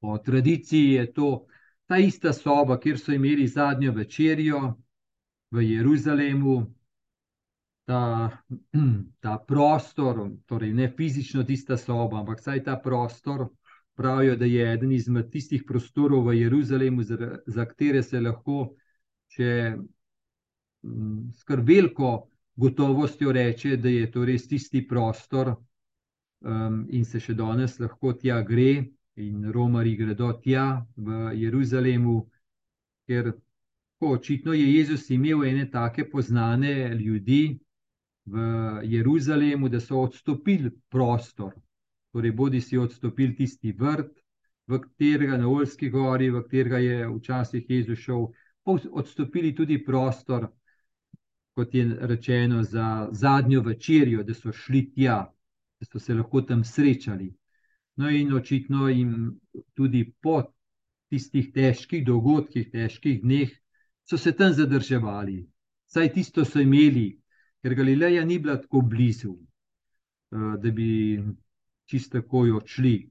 po 0.00 0.18
tradiciji 0.18 0.96
je 0.96 1.12
to 1.12 1.46
ta 1.86 1.98
ista 2.02 2.32
soba, 2.32 2.80
kjer 2.80 2.98
so 2.98 3.12
imeli 3.14 3.46
zadnjo 3.46 3.92
večerjo 3.92 4.62
v 5.50 5.62
Jeruzalemu, 5.62 6.56
ta, 7.86 8.30
ta 9.20 9.38
prostor, 9.38 10.30
torej 10.46 10.74
ne 10.74 10.90
fizično 10.96 11.44
tista 11.44 11.76
soba, 11.76 12.20
ampak 12.20 12.42
vsaj 12.42 12.64
ta 12.64 12.76
prostor. 12.76 13.48
Pravijo, 13.96 14.36
da 14.36 14.44
je 14.44 14.72
eden 14.72 14.90
izmed 14.92 15.30
tistih 15.32 15.62
prostorov 15.64 16.26
v 16.28 16.34
Jeruzalemu, 16.36 17.02
za, 17.02 17.38
za 17.46 17.64
katere 17.64 18.02
se 18.02 18.20
lahko, 18.20 18.74
če 19.32 19.76
skrbelko 21.32 22.10
gotovostjo 22.56 23.32
reče, 23.32 23.76
da 23.76 23.88
je 23.88 24.10
to 24.12 24.24
res 24.28 24.44
tisti 24.48 24.82
prostor, 24.88 25.54
um, 26.44 26.82
in 26.92 27.08
se 27.08 27.20
še 27.20 27.34
danes 27.34 27.78
lahko 27.80 28.12
tja 28.20 28.42
gre, 28.44 28.84
in 29.16 29.48
Romari 29.52 29.96
gredo 29.96 30.34
tja 30.44 30.84
v 30.96 31.32
Jeruzalemu, 31.40 32.18
ker 33.08 33.32
ko, 33.96 34.12
očitno 34.18 34.52
je 34.52 34.66
Jezus 34.74 35.08
imel 35.10 35.46
ene 35.48 35.70
take 35.72 36.04
poznane 36.10 36.92
ljudi 36.94 37.56
v 38.26 38.38
Jeruzalemu, 38.82 39.68
da 39.68 39.80
so 39.80 40.00
odstopili 40.00 40.70
prostor. 40.88 41.54
Torej, 42.12 42.32
bodi 42.32 42.60
si 42.60 42.78
odstopili 42.78 43.36
tisti 43.36 43.72
vrt, 43.72 44.12
v 44.66 44.80
katerega 44.82 45.36
na 45.36 45.48
Olski 45.48 45.90
gori, 45.90 46.30
v 46.30 46.42
katerega 46.42 46.78
je 46.78 47.08
včasih 47.08 47.70
Jezus 47.70 47.98
šel, 47.98 48.26
pa 48.64 48.76
odstopili 48.90 49.54
tudi 49.54 49.78
prostor, 49.84 50.48
kot 51.54 51.74
je 51.74 51.86
rečeno, 52.00 52.62
za 52.62 53.08
zadnjo 53.12 53.62
večerjo, 53.62 54.22
da 54.22 54.34
so 54.34 54.52
šli 54.52 54.90
tja, 54.94 55.20
da 55.80 55.86
so 55.86 55.98
se 55.98 56.14
lahko 56.14 56.42
tam 56.42 56.64
srečali. 56.64 57.30
No, 57.96 58.10
in 58.10 58.32
očitno 58.34 58.88
jim 58.88 59.40
tudi 59.74 60.12
po 60.22 60.42
tistih 61.08 61.52
težkih 61.52 62.04
dogodkih, 62.04 62.70
težkih 62.72 63.22
dneh, 63.22 63.54
so 64.04 64.18
se 64.18 64.32
tam 64.32 64.52
zadrževali. 64.52 65.46
Saj 65.86 66.12
tisto 66.12 66.44
so 66.44 66.60
imeli, 66.60 67.20
ker 67.66 67.74
Galileja 67.74 68.24
ni 68.24 68.38
bila 68.38 68.60
tako 68.62 68.80
blizu, 68.80 69.32
eh, 70.32 70.58
da 70.62 70.70
bi 70.70 71.18
čisto 71.90 72.20
tako 72.20 72.44
odšli. 72.56 73.10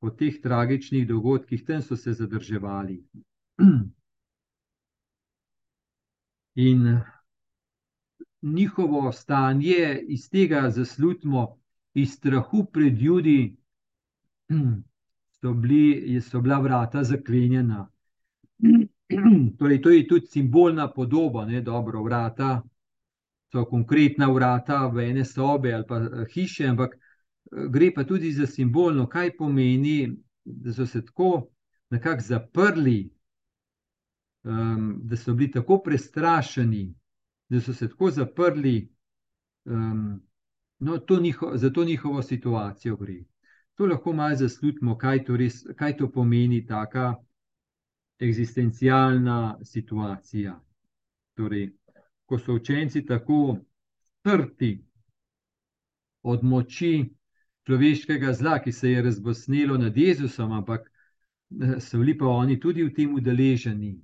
Po 0.00 0.10
teh 0.10 0.40
tragičnih 0.42 1.06
dogodkih 1.06 1.62
tam 1.64 1.82
so 1.82 1.96
se 1.96 2.12
zadrževali. 2.12 3.04
In 6.54 6.98
njihovo 8.42 9.12
stanje 9.12 10.00
iz 10.08 10.30
tega 10.30 10.70
zaslutimo, 10.70 11.58
iz 11.94 12.12
strahu 12.12 12.64
pred 12.72 12.98
ljudmi, 12.98 13.56
so, 15.40 15.54
bili, 15.54 16.20
so 16.20 16.40
bila 16.40 16.60
vrata 16.60 17.04
zaklenjena. 17.04 17.88
Torej, 19.58 19.82
to 19.82 19.90
je 19.90 20.06
tudi 20.08 20.26
simbolna 20.26 20.92
podoba, 20.92 21.44
ne 21.44 21.60
dobro, 21.60 22.02
vrata. 22.02 22.62
So 23.54 23.62
konkretna 23.64 24.26
vrata 24.34 24.86
v 24.90 25.10
ene 25.10 25.24
sobe 25.24 25.70
ali 25.74 25.84
pa 25.86 26.00
eh, 26.02 26.24
hiše, 26.32 26.66
ampak 26.66 26.96
eh, 26.96 27.68
gre 27.70 27.92
pa 27.94 28.02
tudi 28.04 28.32
za 28.32 28.46
simbolno, 28.50 29.06
kaj 29.06 29.36
pomeni, 29.36 30.10
da 30.44 30.72
so 30.72 30.86
se 30.86 31.04
tako 31.04 31.50
nekako 31.90 32.22
zaprli, 32.26 33.12
um, 34.42 34.98
da 35.06 35.16
so 35.16 35.34
bili 35.34 35.52
tako 35.54 35.78
prestrašeni, 35.84 36.94
da 37.48 37.60
so 37.60 37.72
se 37.72 37.88
tako 37.88 38.10
zaprli. 38.10 38.90
Um, 39.64 40.20
no, 40.78 40.98
to 40.98 41.20
njiho, 41.20 41.52
za 41.56 41.70
to 41.70 41.84
njihovo 41.84 42.22
situacijo 42.22 42.96
gre. 42.96 43.22
To 43.74 43.86
lahko 43.86 44.12
malo 44.12 44.36
zaslutimo, 44.36 44.98
kaj 44.98 45.24
to, 45.24 45.36
res, 45.36 45.62
kaj 45.76 45.96
to 45.96 46.10
pomeni, 46.10 46.66
taka 46.66 47.14
eksistencialna 48.18 49.58
situacija. 49.62 50.58
Torej, 51.34 51.70
ko 52.26 52.38
so 52.38 52.54
učenci 52.54 53.04
tako 53.06 53.58
strti 54.20 54.84
od 56.22 56.44
moči 56.44 57.10
človeškega 57.66 58.32
zla, 58.32 58.58
ki 58.58 58.72
se 58.72 58.90
je 58.90 59.02
razbosnilo 59.02 59.76
nad 59.78 59.96
Jezusom, 59.96 60.52
ampak 60.52 60.88
eh, 60.88 61.80
so 61.80 61.98
bili 61.98 62.18
pa 62.18 62.26
oni 62.26 62.60
tudi 62.60 62.84
v 62.84 62.94
tem 62.94 63.14
udeleženi. 63.14 63.94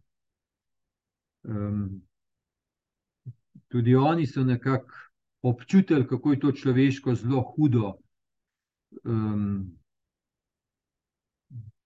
Um, 1.43 2.03
tudi 3.69 3.95
oni 3.97 4.27
so 4.27 4.45
nekako 4.45 4.95
občutili, 5.43 6.07
kako 6.07 6.33
je 6.33 6.41
to 6.41 6.53
človeško 6.53 7.15
zelo 7.15 7.41
hudo. 7.41 7.95
Um, 9.05 9.77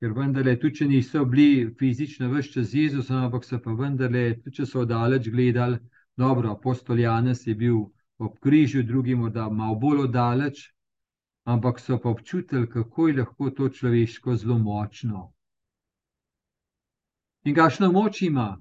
ker 0.01 0.13
vendarle, 0.13 0.57
tudi 0.61 0.81
če 0.81 0.87
niso 0.91 1.25
bili 1.25 1.71
fizično 1.79 2.29
vse 2.33 2.51
čas 2.53 2.67
z 2.73 2.81
Jezusom, 2.83 3.23
ampak 3.29 3.45
so 3.45 3.61
pa 3.63 3.73
vendarle, 3.73 4.35
tudi 4.43 4.57
če 4.59 4.67
so 4.67 4.85
daleč 4.85 5.31
gledali, 5.31 5.79
dobro, 6.17 6.51
apostol 6.51 7.01
Janes 7.01 7.47
je 7.47 7.55
bil 7.55 7.77
ob 8.19 8.39
križu, 8.39 8.83
drugi 8.83 9.15
morda 9.15 9.49
malo 9.51 9.75
bolj 9.75 10.05
oddaleč, 10.05 10.71
ampak 11.45 11.81
so 11.81 11.99
pa 11.99 12.09
občutili, 12.09 12.69
kako 12.71 13.09
je 13.09 13.17
lahko 13.17 13.51
to 13.51 13.69
človeško 13.69 14.37
zelo 14.37 14.59
močno. 14.59 15.33
In 17.45 17.55
kakšno 17.55 17.93
moč 17.93 18.23
ima 18.23 18.57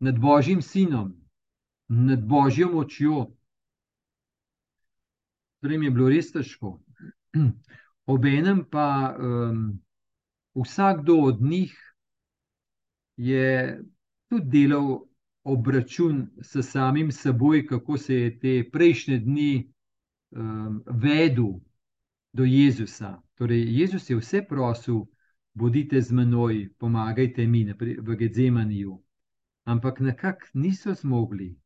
nad 0.00 0.18
Božjim 0.20 0.62
sinom, 0.62 1.14
nad 1.88 2.26
Božjo 2.26 2.68
močjo. 2.72 3.26
Torej, 5.60 5.84
je 5.84 5.90
bilo 5.90 6.08
res 6.08 6.32
težko. 6.32 6.76
Obenem 8.12 8.64
pa 8.70 9.16
um, 9.16 9.80
vsakdo 10.54 11.16
od 11.30 11.40
njih 11.42 11.72
je 13.16 13.80
tudi 14.28 14.50
delal 14.50 15.05
obračun 15.46 16.26
s 16.42 16.70
samim 16.70 17.12
seboj, 17.12 17.66
kako 17.66 17.96
se 17.96 18.14
je 18.14 18.38
te 18.38 18.70
prejšnje 18.72 19.18
dni 19.18 19.72
um, 20.30 20.82
vedel 20.86 21.52
do 22.32 22.44
Jezusa. 22.44 23.22
Torej, 23.34 23.62
Jezus 23.80 24.10
je 24.10 24.16
vse 24.16 24.42
prosil, 24.48 25.04
bodite 25.54 26.00
z 26.00 26.12
menoj, 26.12 26.68
pomagajte 26.78 27.46
mi 27.46 27.64
v 27.98 28.16
Gedzemaniju. 28.16 28.98
Ampak 29.64 30.00
nekako 30.00 30.46
niso 30.54 30.94
zmogli, 30.94 31.56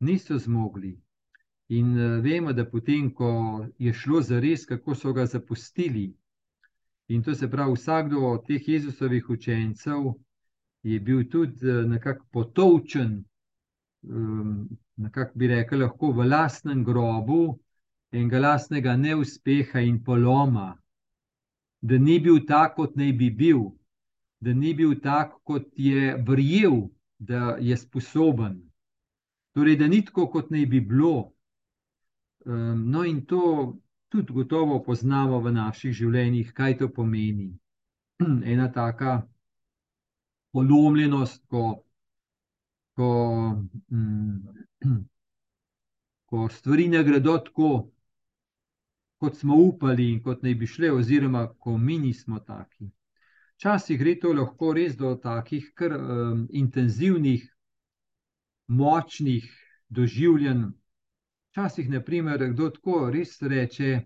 niso 0.00 0.38
zmogli. 0.38 0.96
In 1.68 1.92
uh, 1.98 2.22
vemo, 2.24 2.52
da 2.52 2.64
potem, 2.64 3.10
ko 3.14 3.66
je 3.78 3.92
šlo 3.92 4.22
za 4.22 4.40
res, 4.40 4.64
kako 4.64 4.94
so 4.94 5.12
ga 5.12 5.26
zapustili. 5.26 6.14
In 7.08 7.22
to 7.22 7.34
se 7.34 7.50
pravi, 7.50 7.76
vsakdo 7.76 8.24
od 8.32 8.46
teh 8.46 8.68
Jezusovih 8.68 9.30
učencev 9.30 10.14
je 10.86 10.98
bil 11.00 11.24
tudi 11.30 11.66
uh, 11.66 11.84
nekako 11.88 12.26
potovčen, 12.32 13.18
um, 14.06 14.68
nekako 14.96 15.38
bi 15.38 15.50
rekel, 15.50 15.82
lahko 15.82 16.12
v 16.14 16.28
lastnem 16.30 16.84
grobu 16.84 17.56
enega 18.12 18.38
lastnega 18.38 18.96
neuspeha 18.96 19.80
in 19.80 19.98
poloma, 20.04 20.76
da 21.82 21.98
ni 21.98 22.18
bil 22.20 22.40
tak, 22.46 22.76
kot 22.76 22.96
naj 22.96 23.12
bi 23.12 23.30
bil, 23.30 23.64
da 24.40 24.54
ni 24.54 24.74
bil 24.74 24.94
tak, 25.02 25.34
kot 25.44 25.66
je 25.76 26.14
verjel, 26.26 26.86
da 27.18 27.56
je 27.60 27.76
sposoben. 27.76 28.60
Torej, 29.56 29.78
da 29.80 29.88
ni 29.88 30.02
tako, 30.04 30.28
kot 30.32 30.50
naj 30.50 30.66
bi 30.66 30.80
bilo. 30.80 31.32
Um, 32.46 32.90
no, 32.90 33.04
in 33.04 33.24
to 33.26 33.76
tudi 34.08 34.32
gotovo 34.32 34.78
poznamo 34.84 35.40
v 35.42 35.52
naših 35.52 35.94
življenjih, 35.96 36.52
kaj 36.54 36.78
to 36.78 36.88
pomeni. 36.88 37.50
Ena 38.52 38.68
taka 38.72 39.24
polomljenost, 40.56 41.42
ko, 41.52 41.64
ko, 42.96 43.10
um, 43.92 44.40
ko 46.30 46.48
stvari 46.48 46.88
ne 46.92 47.02
gredo 47.04 47.36
tako, 47.44 47.72
kot 49.20 49.36
smo 49.36 49.56
upali 49.56 50.08
in 50.12 50.22
kot 50.24 50.42
naj 50.44 50.54
bi 50.54 50.68
šle, 50.68 50.92
oziroma 50.92 51.44
ko 51.60 51.76
mi 51.78 51.98
nismo 52.00 52.40
taki. 52.40 52.88
Včasih 53.56 54.00
gre 54.00 54.16
to 54.20 54.32
lahko 54.36 54.72
res 54.76 54.96
do 54.96 55.14
takih 55.20 55.70
kar 55.74 55.94
um, 55.96 56.42
intenzivnih, 56.52 57.46
močnih 58.68 59.46
doživljanj 59.88 60.66
Včasih, 61.56 61.88
na 61.88 62.02
primer, 62.04 62.42
kdo 62.52 62.66
tako 62.68 63.06
res 63.08 63.38
reče, 63.40 64.02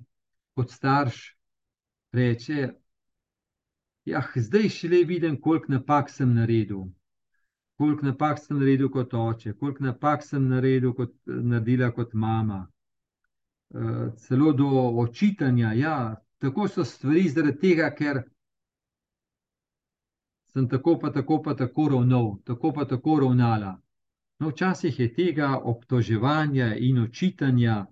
kot 0.55 0.71
starš, 0.71 1.17
reče: 2.15 2.69
Ja, 4.11 4.23
zdaj 4.35 4.69
šele 4.69 5.05
vidim, 5.05 5.41
koliko 5.41 5.73
napak 5.73 6.11
sem 6.11 6.35
naredil. 6.35 6.81
Koliko 7.79 8.07
napak 8.07 8.39
sem 8.39 8.59
naredil 8.59 8.89
kot 8.91 9.15
oče, 9.15 9.53
koliko 9.53 9.85
napak 9.85 10.25
sem 10.27 10.49
naredil 10.49 10.95
kot, 10.95 11.13
naredila 11.27 11.93
kot 11.95 12.15
mama. 12.15 12.65
Uh, 13.71 14.09
celo 14.19 14.53
do 14.53 14.67
očitanja, 15.05 15.73
ja, 15.79 16.17
tako 16.39 16.67
so 16.69 16.85
stvari, 16.85 17.29
zaradi 17.29 17.59
tega, 17.61 17.93
ker 17.95 18.23
sem 20.51 20.67
tako, 20.69 20.99
pa 20.99 21.13
tako, 21.15 21.43
pa 21.43 21.55
tako 21.55 21.89
ravnal, 21.95 22.33
tako 22.45 22.73
pa 22.73 22.85
tako 22.85 23.21
ravnala. 23.21 23.77
No, 24.41 24.49
včasih 24.51 25.01
je 25.01 25.13
tega 25.15 25.55
obtoževanja 25.63 26.75
in 26.77 26.99
očitanja, 26.99 27.85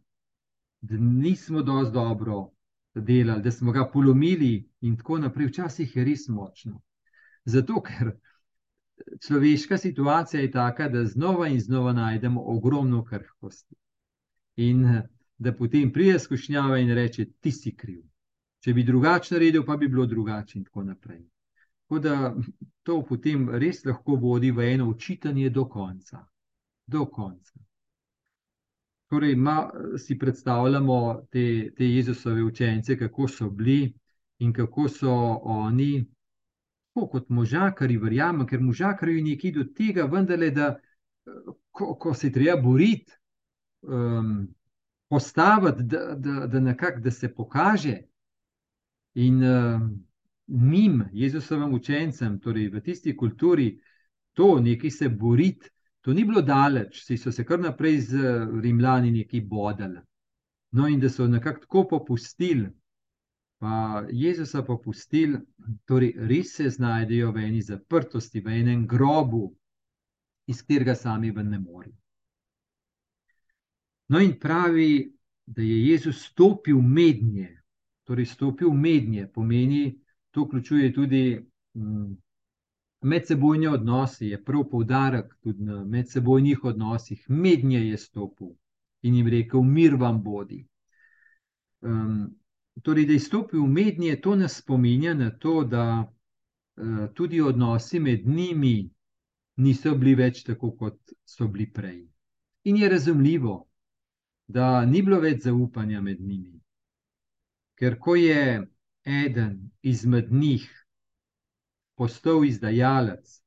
da 0.81 0.97
nismo 0.97 1.63
dovolj 1.63 1.93
dobro 1.93 2.49
delali, 3.01 3.43
da 3.43 3.51
smo 3.51 3.73
ga 3.73 3.89
polomili, 3.93 4.69
in 4.81 4.97
tako 4.97 5.19
naprej, 5.19 5.47
včasih 5.47 5.97
je 5.97 6.05
res 6.05 6.29
močno. 6.29 6.81
Zato, 7.45 7.81
ker 7.83 8.13
človeška 9.27 9.79
situacija 9.79 10.43
je 10.43 10.51
taka, 10.51 10.89
da 10.89 11.05
znova 11.05 11.49
in 11.49 11.61
znova 11.61 11.93
najdemo 11.93 12.43
ogromno 12.47 13.05
krhkosti. 13.05 13.75
In 14.57 15.03
da 15.39 15.53
potem 15.55 15.93
pride 15.93 16.19
skušnjava 16.19 16.79
in 16.79 16.95
reče: 16.95 17.27
Ti 17.41 17.53
si 17.53 17.77
kriv. 17.77 18.03
Če 18.61 18.75
bi 18.75 18.83
drugače 18.83 19.35
naredil, 19.35 19.65
pa 19.65 19.77
bi 19.77 19.89
bilo 19.89 20.07
drugače, 20.07 20.59
in 20.59 20.65
tako 20.65 20.83
naprej. 20.83 21.23
Tako 21.87 21.99
da 21.99 22.35
to 22.83 23.03
potem 23.07 23.49
res 23.51 23.85
lahko 23.85 24.17
vodi 24.17 24.51
v 24.51 24.73
eno 24.73 24.89
učitanje 24.91 25.51
do 25.51 25.69
konca 25.69 26.27
do 26.89 27.07
konca. 27.07 27.61
Torej, 29.09 29.37
ma, 29.37 29.71
si 29.99 30.19
predstavljamo 30.19 31.23
te, 31.33 31.73
te 31.77 31.87
Jezusove 31.87 32.43
učence, 32.45 32.99
kako 32.99 33.29
so 33.29 33.51
bili 33.51 33.95
in 34.39 34.53
kako 34.53 34.89
so 34.89 35.13
oni, 35.43 36.05
tako 36.95 37.07
kot 37.09 37.29
možakari, 37.29 37.97
verjamem, 37.97 38.47
ker 38.47 38.61
možakari 38.61 39.17
je 39.17 39.25
nekaj 39.31 39.53
do 39.53 39.65
tega, 39.77 40.05
vendarle, 40.05 40.51
da 40.51 40.75
ko, 41.71 41.95
ko 41.95 42.15
se 42.15 42.33
treba 42.33 42.61
boriti, 42.63 43.13
um, 43.83 44.49
postaviti, 45.09 45.83
da, 45.83 46.15
da, 46.15 46.47
da, 46.47 46.61
nekak, 46.61 47.01
da 47.01 47.11
se 47.11 47.35
pokaže. 47.35 47.97
In 49.15 49.43
um, 49.45 50.05
njim, 50.47 51.05
Jezusovim 51.13 51.75
učencem, 51.75 52.41
torej 52.41 52.69
v 52.69 52.81
tisti 52.81 53.17
kulturi, 53.17 53.79
to 54.33 54.59
nekaj 54.61 54.91
se 54.91 55.09
boriti. 55.09 55.71
To 56.09 56.15
ni 56.15 56.25
bilo 56.25 56.41
daleč, 56.41 57.03
si 57.05 57.19
so 57.21 57.29
se 57.33 57.45
kar 57.45 57.61
naprej 57.61 57.99
z 58.01 58.19
Rimljani 58.63 59.11
neki 59.13 59.43
bodali. 59.45 60.01
No, 60.73 60.87
in 60.89 61.01
da 61.01 61.09
so 61.13 61.27
nekako 61.29 61.61
tako 61.61 61.83
popustili, 61.89 62.71
pa 63.61 64.07
Jezusa 64.13 64.63
popustili, 64.63 65.37
torej 65.85 66.15
res 66.31 66.55
se 66.57 66.71
znajdejo 66.71 67.29
v 67.33 67.43
eni 67.45 67.61
zaprtosti, 67.63 68.41
v 68.41 68.55
enem 68.61 68.87
grobu, 68.89 69.43
iz 70.49 70.63
katerega 70.63 70.95
sami 70.95 71.31
ven 71.31 71.51
ne 71.53 71.59
morejo. 71.59 71.97
No, 74.09 74.23
in 74.25 74.33
pravi, 74.41 75.13
da 75.45 75.63
je 75.63 75.91
Jezus 75.91 76.23
stopil 76.31 76.81
mednje, 76.81 77.51
torej 78.09 78.31
stopil 78.33 78.73
mednje, 78.73 79.27
pomeni, 79.29 79.93
to 80.31 80.49
vključuje 80.49 80.89
tudi. 80.93 81.23
Hm, 81.77 82.17
Medsebojni 83.01 83.67
odnosi 83.67 84.27
je 84.27 84.45
prav 84.45 84.65
poudarek 84.71 85.35
tudi 85.41 85.63
na 85.63 85.85
medsebojnih 85.85 86.65
odnosih, 86.65 87.25
mednje 87.29 87.79
je 87.89 87.99
stopil 87.99 88.49
in 89.03 89.15
jim 89.15 89.29
rekel: 89.29 89.63
Mir 89.63 89.95
vam 89.95 90.23
bodi. 90.23 90.67
Um, 91.81 92.35
torej, 92.83 93.07
da 93.07 93.13
je 93.13 93.19
stopil 93.19 93.67
mednje, 93.67 94.21
to 94.21 94.35
nas 94.37 94.59
spominja 94.59 95.15
na 95.15 95.31
to, 95.31 95.65
da 95.65 96.13
uh, 96.77 97.07
tudi 97.15 97.41
odnosi 97.41 98.01
med 98.01 98.27
njimi 98.27 98.91
niso 99.57 99.95
bili 99.95 100.15
več 100.15 100.43
tako, 100.43 100.73
kot 100.77 100.99
so 101.25 101.49
bili 101.49 101.71
prej. 101.73 102.09
In 102.65 102.77
je 102.77 102.89
razumljivo, 102.89 103.69
da 104.47 104.85
ni 104.85 105.03
bilo 105.03 105.21
več 105.21 105.43
zaupanja 105.43 106.01
med 106.01 106.21
njimi. 106.21 106.61
Ker 107.79 107.99
ko 107.99 108.17
je 108.17 108.67
eden 109.05 109.71
izmed 109.83 110.33
njih 110.33 110.78
postal 111.99 112.45
izdajalec. 112.45 113.41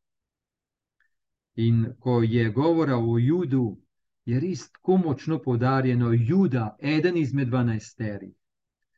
In 1.56 1.86
ko 2.00 2.22
je 2.24 2.50
govora 2.50 2.98
o 2.98 3.18
Judu, 3.20 3.78
je 4.26 4.40
res 4.40 4.68
tako 4.72 4.98
močno 4.98 5.40
poudarjeno, 5.44 6.12
Juda, 6.14 6.76
eden 6.80 7.18
izmed 7.18 7.48
dvanajsterih. 7.48 8.34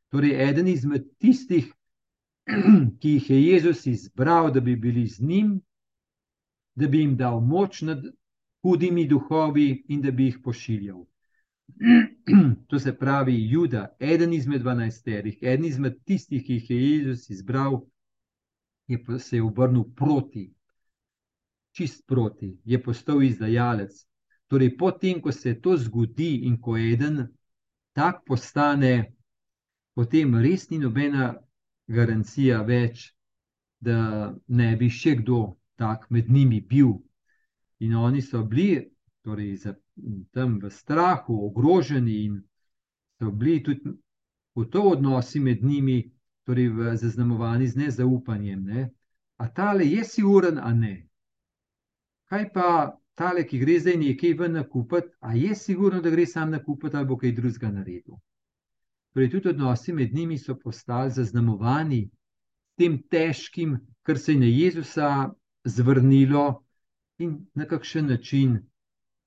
Torej, 0.10 0.36
eden 0.50 0.68
izmed 0.68 1.08
tistih, 1.18 1.72
ki 3.00 3.14
jih 3.16 3.30
je 3.30 3.40
Jezus 3.44 3.86
izbral, 3.88 4.52
da 4.52 4.60
bi 4.60 4.76
bili 4.76 5.08
z 5.08 5.22
njim, 5.22 5.56
da 6.76 6.88
bi 6.88 7.00
jim 7.00 7.16
dal 7.18 7.40
moč 7.42 7.82
nad 7.82 8.04
hudimi 8.62 9.08
duhovi 9.08 9.86
in 9.88 10.02
da 10.02 10.12
bi 10.12 10.30
jih 10.30 10.40
pošiljal. 10.44 11.06
To 12.68 12.80
se 12.80 12.94
pravi, 12.98 13.36
Juda, 13.50 13.88
eden 14.00 14.34
izmed 14.34 14.62
dvanajsterih, 14.62 15.40
eden 15.42 15.66
izmed 15.66 15.98
tistih, 16.06 16.44
ki 16.46 16.60
jih 16.60 16.70
je 16.70 16.78
Jezus 16.84 17.30
izbral, 17.30 17.82
je 18.88 19.20
se 19.20 19.36
je 19.36 19.44
obrnil 19.44 19.84
proti, 19.96 20.54
čist 21.72 22.08
proti, 22.08 22.60
je 22.66 22.84
postal 22.84 23.24
izdajalec. 23.24 23.92
Torej, 24.48 24.78
potem, 24.78 25.22
ko 25.22 25.32
se 25.32 25.62
to 25.62 25.78
zgodi 25.78 26.46
in 26.46 26.60
ko 26.62 26.78
eden 26.78 27.28
tak 27.94 28.22
postane, 28.26 29.14
potem 29.96 30.36
res 30.36 30.70
ni 30.70 30.78
nobena 30.78 31.34
garancija 31.88 32.62
več, 32.62 33.14
da 33.82 34.34
ne 34.48 34.76
bi 34.78 34.90
še 34.90 35.16
kdo 35.22 35.58
tak 35.78 36.10
med 36.10 36.30
njimi 36.30 36.62
bil. 36.62 36.94
In 37.80 37.96
oni 37.96 38.22
so 38.22 38.44
bili 38.44 38.94
torej, 39.24 39.58
tam 40.32 40.60
v 40.62 40.70
strahu, 40.70 41.46
ogroženi 41.48 42.26
in 42.26 42.40
so 43.20 43.32
bili 43.32 43.64
tudi 43.64 43.96
v 44.56 44.66
to 44.70 44.82
odnosi 44.94 45.40
med 45.40 45.64
njimi 45.64 46.13
torej 46.46 46.98
zaznamovani 46.98 47.68
z 47.68 47.76
nezaupanjem. 47.76 48.64
Ne? 48.64 48.90
A 49.38 49.48
tale 49.48 49.86
je 49.86 50.04
si 50.04 50.24
uren, 50.24 50.60
a 50.60 50.74
ne. 50.74 51.08
Kaj 52.30 52.50
pa 52.54 52.68
tale, 53.16 53.46
ki 53.48 53.60
gre 53.60 53.80
zdaj 53.80 53.98
nekaj 53.98 54.34
ven 54.40 54.58
nakupiti, 54.58 55.14
a 55.20 55.36
je 55.36 55.56
sigurno, 55.56 56.02
da 56.02 56.10
gre 56.10 56.26
sam 56.26 56.52
nakupiti 56.52 56.98
ali 56.98 57.08
bo 57.08 57.18
kaj 57.18 57.32
drugega 57.32 57.72
naredil. 57.72 58.20
Torej, 59.14 59.30
tudi 59.30 59.50
odnosi 59.50 59.94
med 59.94 60.14
njimi 60.14 60.38
so 60.38 60.56
postali 60.58 61.12
zaznamovani 61.12 62.10
tem 62.78 62.98
težkim, 63.10 63.78
kar 64.02 64.18
se 64.18 64.34
je 64.34 64.40
na 64.40 64.50
Jezusa 64.50 65.10
zvrnilo 65.64 66.64
in 67.18 67.46
na 67.54 67.66
kakšen 67.66 68.08
način, 68.10 68.58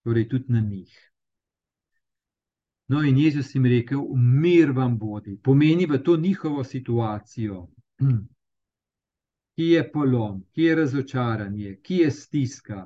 torej 0.05 0.29
tudi 0.29 0.53
na 0.53 0.61
njih. 0.61 0.91
No, 2.89 3.03
in 3.03 3.19
Jezus 3.19 3.55
jim 3.55 3.65
rekel: 3.67 4.03
Mir 4.15 4.73
vam 4.73 4.99
bodi, 4.99 5.37
pomeni 5.43 5.87
v 5.87 5.99
to 6.03 6.17
njihovo 6.17 6.65
situacijo, 6.65 7.67
ki 9.57 9.65
je 9.73 9.83
polom, 9.93 10.45
ki 10.53 10.63
je 10.63 10.75
razočaranje, 10.75 11.77
ki 11.83 11.97
je 12.05 12.11
stiska, 12.11 12.85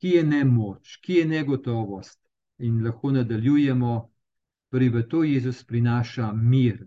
ki 0.00 0.08
je 0.16 0.24
nemoč, 0.24 0.96
ki 1.04 1.20
je 1.20 1.26
negotovost. 1.26 2.20
In 2.58 2.80
lahko 2.84 3.10
nadaljujemo, 3.12 3.94
torej 4.72 4.88
v 4.88 5.02
to 5.08 5.22
Jezus 5.24 5.62
prinaša 5.64 6.32
mir. 6.32 6.86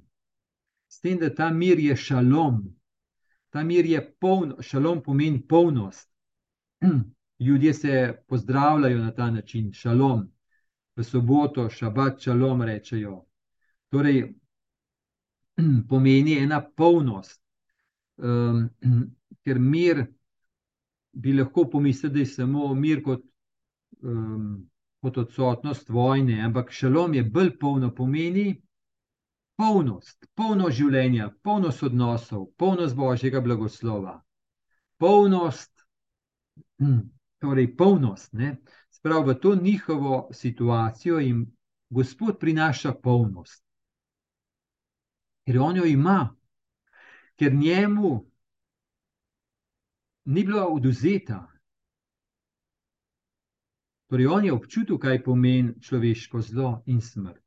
S 0.89 0.99
tem, 0.99 1.19
da 1.19 1.29
ta 1.29 1.51
mir 1.53 1.79
je 1.79 1.95
šalom, 1.95 2.63
ta 3.53 3.63
mir 3.63 3.85
je 3.85 4.01
poln, 4.19 4.55
šalom 4.61 5.03
pomeni 5.03 5.41
polnost. 5.47 6.09
Ljudje 7.45 7.73
se 7.73 8.23
pozdravljajo 8.27 8.97
na 8.97 9.11
ta 9.11 9.31
način, 9.31 9.71
šalom, 9.73 10.25
v 10.99 11.03
soboto, 11.03 11.69
šabat, 11.69 12.19
šalom 12.21 12.61
rečejo. 12.67 13.21
Torej, 13.89 14.23
pomeni 15.89 16.37
ena 16.43 16.61
polnost, 16.61 17.41
um, 18.17 18.67
ker 19.43 19.59
mir 19.59 20.05
bi 21.13 21.33
lahko 21.33 21.69
pomislili, 21.71 22.13
da 22.13 22.19
je 22.19 22.25
samo 22.25 22.73
mir 22.75 23.03
kot, 23.03 23.23
um, 24.03 24.69
kot 25.01 25.17
odsotnost 25.17 25.89
vojne, 25.89 26.41
ampak 26.45 26.71
šalom 26.71 27.13
je 27.13 27.23
bolj 27.23 27.53
polno, 27.59 27.93
pomeni 27.95 28.51
polnost, 29.59 30.27
polno 30.35 30.69
življenja, 30.71 31.29
polnost 31.43 31.83
odnosov, 31.83 32.49
polnost 32.57 32.95
božjega 32.95 33.41
blagoslova, 33.41 34.19
polnost, 34.99 35.71
torej 37.43 37.71
polnost. 37.79 38.33
Ne? 38.33 38.57
Sprav 38.99 39.27
v 39.27 39.39
to 39.39 39.55
njihovo 39.55 40.29
situacijo 40.33 41.19
jim 41.19 41.47
Gospod 41.89 42.39
prinaša 42.39 42.93
polnost. 42.93 43.65
Ker 45.45 45.59
on 45.59 45.77
jo 45.77 45.85
ima, 45.85 46.35
ker 47.35 47.53
njemu 47.53 48.25
ni 50.25 50.43
bila 50.43 50.67
oduzeta. 50.67 51.47
Torej, 54.09 54.27
on 54.27 54.45
je 54.45 54.53
občutil, 54.53 54.97
kaj 54.97 55.23
pomeni 55.23 55.81
človeško 55.81 56.41
zlo 56.41 56.83
in 56.85 57.01
smrt. 57.01 57.41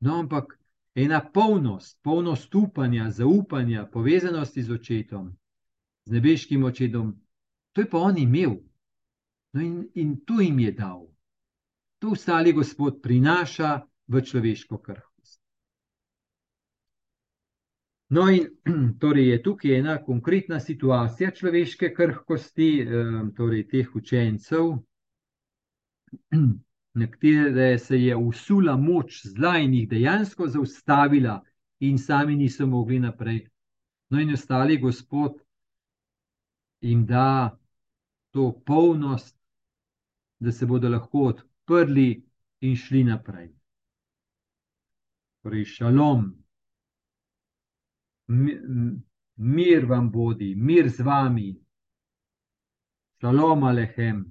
No, 0.00 0.18
ampak 0.18 0.58
ena 0.94 1.20
polnost, 1.34 1.98
polnost 2.02 2.54
upanja, 2.54 3.10
zaupanja, 3.10 3.86
povezanosti 3.92 4.62
z 4.62 4.72
očetom, 4.72 5.36
z 6.04 6.12
nebeškim 6.12 6.64
očetom, 6.64 7.14
to 7.72 7.80
je 7.80 7.90
pa 7.90 7.98
on 7.98 8.18
imel. 8.18 8.56
No, 9.56 9.62
in, 9.64 9.76
in 9.94 10.16
to 10.28 10.40
jim 10.44 10.58
je 10.60 10.72
dal. 10.76 11.06
To 12.04 12.12
ostali 12.12 12.52
Gospod 12.52 13.00
prinaša 13.02 13.70
v 14.12 14.20
človeško 14.20 14.78
krh. 14.84 15.06
No, 18.08 18.28
in 18.30 18.46
torej 19.00 19.30
je 19.30 19.42
tukaj 19.42 19.78
ena 19.78 19.96
konkretna 20.04 20.60
situacija 20.60 21.30
človeške 21.30 21.90
krhkosti, 21.94 22.68
torej 23.36 23.66
teh 23.68 23.96
učencev, 23.96 24.76
na 27.00 27.10
katere 27.10 27.78
se 27.78 27.98
je 27.98 28.16
usula 28.16 28.76
moč 28.76 29.22
zla 29.26 29.56
in 29.58 29.74
jih 29.74 29.88
dejansko 29.88 30.46
zaustavila, 30.46 31.40
in 31.80 31.98
sami 31.98 32.36
niso 32.36 32.66
mogli 32.66 32.98
naprej. 33.00 33.48
No, 34.10 34.20
in 34.20 34.32
ostali 34.32 34.78
Gospod 34.78 35.40
jim 36.80 37.06
da 37.06 37.58
to 38.30 38.52
polnost, 38.66 39.35
da 40.38 40.52
se 40.52 40.66
bodo 40.66 40.88
lahko 40.88 41.18
odprli 41.32 42.24
in 42.60 42.76
šli 42.76 43.04
naprej. 43.04 43.50
Torej, 45.42 45.64
šalom 45.64 46.26
mir 49.36 49.84
vam 49.86 50.10
bodi, 50.10 50.54
mir 50.54 50.88
z 50.88 51.04
vami, 51.04 51.50
šalom 53.20 53.62
alehem. 53.62 54.24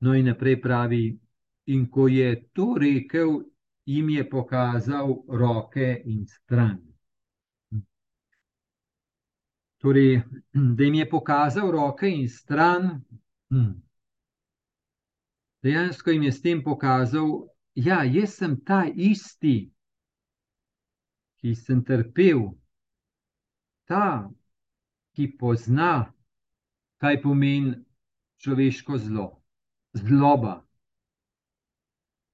No, 0.00 0.14
in 0.14 0.28
naprej 0.30 0.60
pravi, 0.62 1.18
in 1.66 1.88
ko 1.90 2.08
je 2.08 2.50
to 2.52 2.74
rekel, 2.78 3.40
jim 3.84 4.10
je 4.10 4.30
pokazal 4.30 5.24
roke 5.28 6.02
in 6.04 6.26
stran. 6.26 6.87
Torej, 9.78 10.22
da 10.76 10.84
jim 10.84 10.94
je 10.94 11.08
pokazal 11.10 11.70
roke 11.70 12.10
in 12.10 12.28
stran, 12.28 13.04
dejansko 15.62 16.10
jim 16.10 16.22
je 16.22 16.32
s 16.32 16.42
tem 16.42 16.62
pokazal, 16.64 17.48
da 17.76 18.02
ja, 18.04 18.26
sem 18.26 18.56
ta 18.64 18.84
isti, 18.94 19.70
ki 21.38 21.54
sem 21.54 21.84
trpel, 21.84 22.48
ta, 23.86 24.28
ki 25.14 25.30
pozna, 25.38 26.12
kaj 26.98 27.20
pomeni 27.22 27.76
človeško 28.42 28.98
zlo, 28.98 29.28
zloba, 29.94 30.58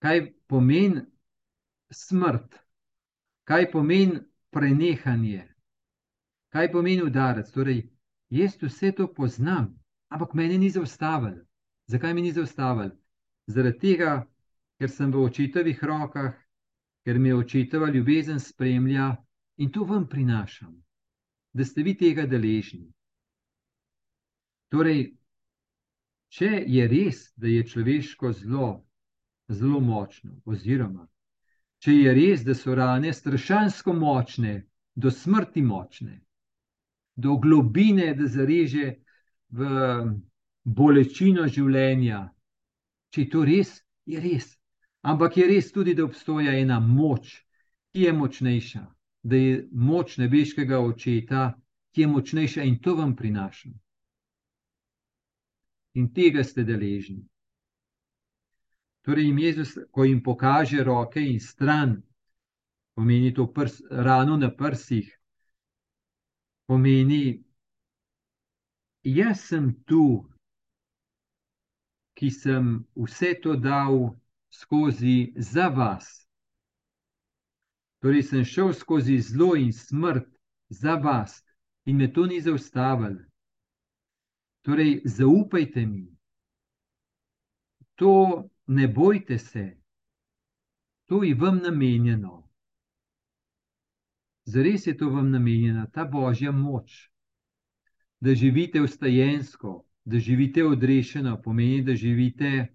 kaj 0.00 0.32
pomeni 0.48 1.04
smrt, 1.92 2.56
kaj 3.44 3.70
pomeni 3.72 4.20
prenehanje, 4.50 5.53
kaj 6.54 6.70
pomeni 6.72 7.02
udarec. 7.02 7.50
Torej, 7.52 7.82
jaz 8.30 8.54
vse 8.62 8.92
to 8.94 9.08
poznam, 9.14 9.72
ampak 10.08 10.34
meni 10.38 10.58
ni 10.58 10.70
zaustavil. 10.70 11.42
Zakaj 11.90 12.14
mi 12.14 12.22
ni 12.22 12.32
zaustavil? 12.32 12.92
Zaradi 13.46 13.78
tega, 13.78 14.12
ker 14.78 14.90
sem 14.90 15.10
v 15.12 15.24
očetovih 15.26 15.82
rokah, 15.84 16.32
ker 17.04 17.18
me 17.18 17.34
očetova 17.34 17.90
ljubezen 17.90 18.40
spremlja 18.40 19.10
in 19.58 19.72
to 19.72 19.84
vam 19.84 20.06
prinašam, 20.08 20.72
da 21.52 21.64
ste 21.64 21.82
vi 21.82 21.96
tega 21.98 22.24
deležni. 22.26 22.86
Torej, 24.72 25.02
če 26.32 26.64
je 26.66 26.86
res, 26.88 27.26
da 27.36 27.50
je 27.50 27.66
človeško 27.66 28.32
zlo 28.32 28.70
zelo 29.48 29.80
močno, 29.80 30.40
oziroma 30.44 31.04
če 31.84 31.92
je 31.92 32.12
res, 32.16 32.42
da 32.48 32.54
so 32.56 32.72
rane 32.72 33.10
strašansko 33.12 33.92
močne, 33.92 34.54
do 34.96 35.10
smrti 35.12 35.60
močne, 35.62 36.14
do 37.16 37.36
globine, 37.36 38.14
da 38.14 38.26
zareže 38.26 38.94
v 39.54 39.68
bolečino 40.64 41.46
življenja, 41.48 42.20
če 43.12 43.20
je 43.22 43.30
to 43.30 43.44
res, 43.46 43.76
je 44.06 44.20
res. 44.20 44.48
Ampak 45.04 45.36
je 45.36 45.46
res 45.46 45.70
tudi, 45.72 45.94
da 45.94 46.04
obstaja 46.04 46.56
ena 46.58 46.80
moč, 46.80 47.44
ki 47.92 48.06
je 48.06 48.12
močnejša, 48.12 48.82
da 49.22 49.36
je 49.36 49.58
moč 49.70 50.16
nebeškega 50.18 50.80
očeta, 50.80 51.52
ki 51.94 52.02
je 52.02 52.08
močnejša 52.10 52.64
in 52.66 52.80
to 52.82 52.96
vam 52.96 53.14
prinašam. 53.16 53.74
In 55.94 56.08
tega 56.10 56.42
ste 56.42 56.64
deležni. 56.66 57.22
Torej, 59.04 59.28
jim 59.28 59.38
Jezus, 59.38 59.76
ko 59.92 60.04
jim 60.08 60.22
pokaže 60.24 60.82
roke 60.84 61.20
in 61.20 61.38
stran, 61.40 61.98
pomeni 62.96 63.34
to 63.34 63.46
prs, 63.52 63.82
rano 63.90 64.36
na 64.40 64.48
prsih, 64.50 65.12
pomeni, 66.66 67.44
jaz 69.04 69.40
sem 69.40 69.72
tu, 69.84 70.24
ki 72.14 72.30
sem 72.30 72.84
vse 72.96 73.34
to 73.42 73.56
dal 73.56 74.14
skozi 74.50 75.34
za 75.36 75.68
vas. 75.68 76.06
Torej, 78.00 78.22
sem 78.22 78.44
šel 78.44 78.72
skozi 78.72 79.18
zlo 79.20 79.54
in 79.56 79.72
smrt 79.72 80.28
za 80.68 80.94
vas 80.94 81.42
in 81.84 81.96
me 81.96 82.12
to 82.12 82.26
ni 82.26 82.40
zaustavil. 82.40 83.16
Torej, 84.62 85.02
zaupajte 85.04 85.86
mi. 85.86 86.06
To 87.94 88.48
ne 88.66 88.88
bojte 88.88 89.38
se, 89.38 89.76
to 91.04 91.22
je 91.24 91.34
vam 91.34 91.58
namenjeno. 91.58 92.43
Zares 94.44 94.86
je 94.86 94.96
to 94.96 95.08
vam 95.10 95.30
namenjena, 95.30 95.86
ta 95.86 96.04
božja 96.04 96.52
moč, 96.52 97.10
da 98.20 98.34
živite 98.34 98.80
vstajensko, 98.80 99.84
da 100.04 100.18
živite 100.18 100.64
odrešeno, 100.64 101.42
pomeni, 101.42 101.82
da 101.82 101.94
živite 101.94 102.66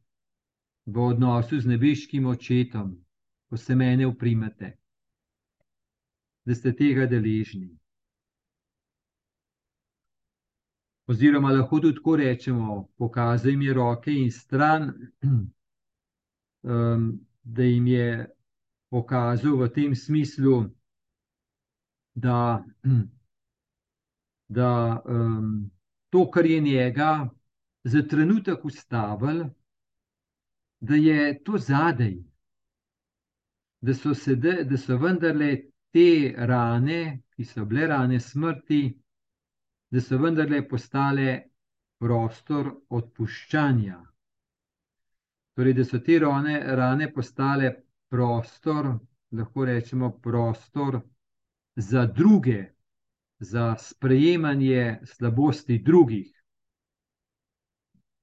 v 0.86 1.00
odnosu 1.00 1.60
z 1.60 1.70
nebeškim 1.70 2.26
očetom, 2.26 2.96
ko 3.50 3.58
se 3.58 3.76
mene 3.76 4.08
uprimete, 4.08 4.78
da 6.46 6.56
ste 6.56 6.74
tega 6.76 7.06
deležni. 7.06 7.70
Oziroma, 11.10 11.52
lahko 11.52 11.80
tudi 11.80 11.98
tako 11.98 12.16
rečemo, 12.16 12.88
pokazaj 12.98 13.56
mi 13.56 13.74
roke 13.74 14.14
in 14.14 14.32
stran, 14.32 14.92
um, 16.64 17.20
da 17.44 17.64
jim 17.64 17.88
je 17.88 18.28
pokazal 18.90 19.58
v 19.58 19.70
tem 19.74 19.96
smislu, 19.96 20.70
da, 22.20 22.66
da 24.60 25.02
um, 25.06 25.72
to, 26.10 26.32
kar 26.32 26.46
je 26.46 26.60
njega 26.62 27.30
za 27.84 28.02
trenutek 28.02 28.66
ustavil, 28.66 29.44
da 30.80 30.96
je 30.96 31.44
to 31.44 31.58
zadej, 31.58 32.24
da 33.82 33.94
so, 33.94 34.14
sede, 34.14 34.64
da 34.64 34.78
so 34.78 34.98
vendarle 34.98 35.52
te 35.92 36.34
rane, 36.38 37.22
ki 37.36 37.46
so 37.46 37.66
bile 37.66 37.88
rane 37.88 38.20
smrti, 38.20 38.82
da 39.92 40.02
so 40.02 40.18
vendarle 40.18 40.62
postale 40.68 41.30
prostor 42.00 42.72
odpuščanja. 42.90 44.00
Torej, 45.56 45.74
da 45.74 45.86
so 45.86 46.00
te 46.04 46.20
rane, 46.20 46.60
rane 46.76 47.10
postale 47.14 47.72
prostor, 48.10 48.94
lahko 49.32 49.66
rečemo, 49.66 50.12
prostor 50.24 51.00
za 51.80 52.06
druge, 52.06 52.66
za 53.40 53.76
sprejemanje 53.76 55.00
slabosti 55.04 55.78
drugih. 55.78 56.44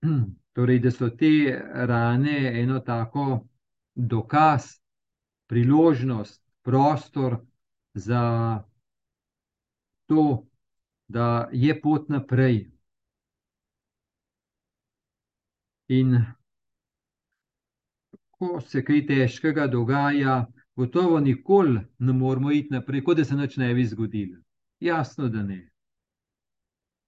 Torej, 0.53 0.79
da 0.79 0.91
so 0.91 1.09
te 1.09 1.63
rane 1.75 2.63
eno 2.63 2.81
tako 2.81 3.47
dokaz, 3.95 4.63
priložnost, 5.47 6.43
prostor 6.63 7.39
za 7.95 8.65
to, 10.07 10.47
da 11.09 11.49
je 11.53 11.81
pot 11.81 12.09
naprej. 12.09 12.71
In 15.89 16.17
ko 18.31 18.61
se 18.61 18.85
kaj 18.85 19.07
težkega 19.07 19.67
dogaja, 19.67 20.47
gotovo 20.77 21.21
nikoli 21.21 21.81
ne 21.99 22.13
moramo 22.13 22.53
iti 22.53 22.73
naprej, 22.75 23.05
kot 23.05 23.17
da 23.17 23.25
se 23.25 23.37
nič 23.37 23.57
ne 23.57 23.75
bi 23.75 23.85
zgodilo. 23.87 24.41
Jasno, 24.81 25.29
da 25.29 25.43
ne. 25.43 25.71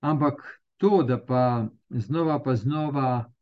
Ampak 0.01 0.63
to, 0.77 1.03
da 1.03 1.25
pa 1.25 1.69
znova, 1.91 2.43
pa 2.43 2.57
znova, 2.57 3.33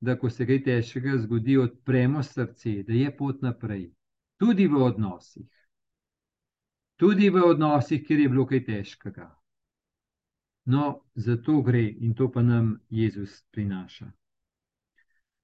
da 0.00 0.18
ko 0.18 0.30
se 0.30 0.46
kaj 0.46 0.62
težkega 0.64 1.18
zgodi, 1.18 1.56
odpremo 1.58 2.22
srce, 2.22 2.82
da 2.82 2.92
je 2.92 3.16
pot 3.16 3.42
naprej, 3.42 3.90
tudi 4.36 4.66
v 4.66 4.82
odnosih. 4.82 5.48
Tudi 6.96 7.30
v 7.30 7.42
odnosih, 7.46 8.02
kjer 8.06 8.20
je 8.20 8.28
bilo 8.28 8.46
kaj 8.46 8.64
težkega. 8.64 9.28
No, 10.64 11.04
za 11.14 11.36
to 11.36 11.62
gre 11.62 11.84
in 11.88 12.14
to 12.14 12.30
pa 12.32 12.42
nam 12.42 12.80
Jezus 12.90 13.44
prinaša. 13.50 14.10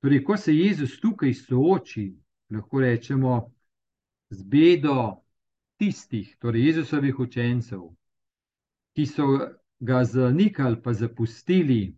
Torej, 0.02 0.24
ko 0.24 0.36
se 0.36 0.52
Jezus 0.52 0.98
tukaj 1.00 1.32
sooči, 1.34 2.10
lahko 2.50 2.80
rečemo, 2.80 3.53
z 4.30 4.42
bedo 4.42 5.24
tistih, 5.76 6.36
torej 6.38 6.66
Jezusovih 6.66 7.18
učencev, 7.18 7.82
ki 8.94 9.06
so 9.06 9.26
ga 9.80 10.04
zanikali, 10.04 10.80
pa 10.82 10.92
zapustili, 10.92 11.94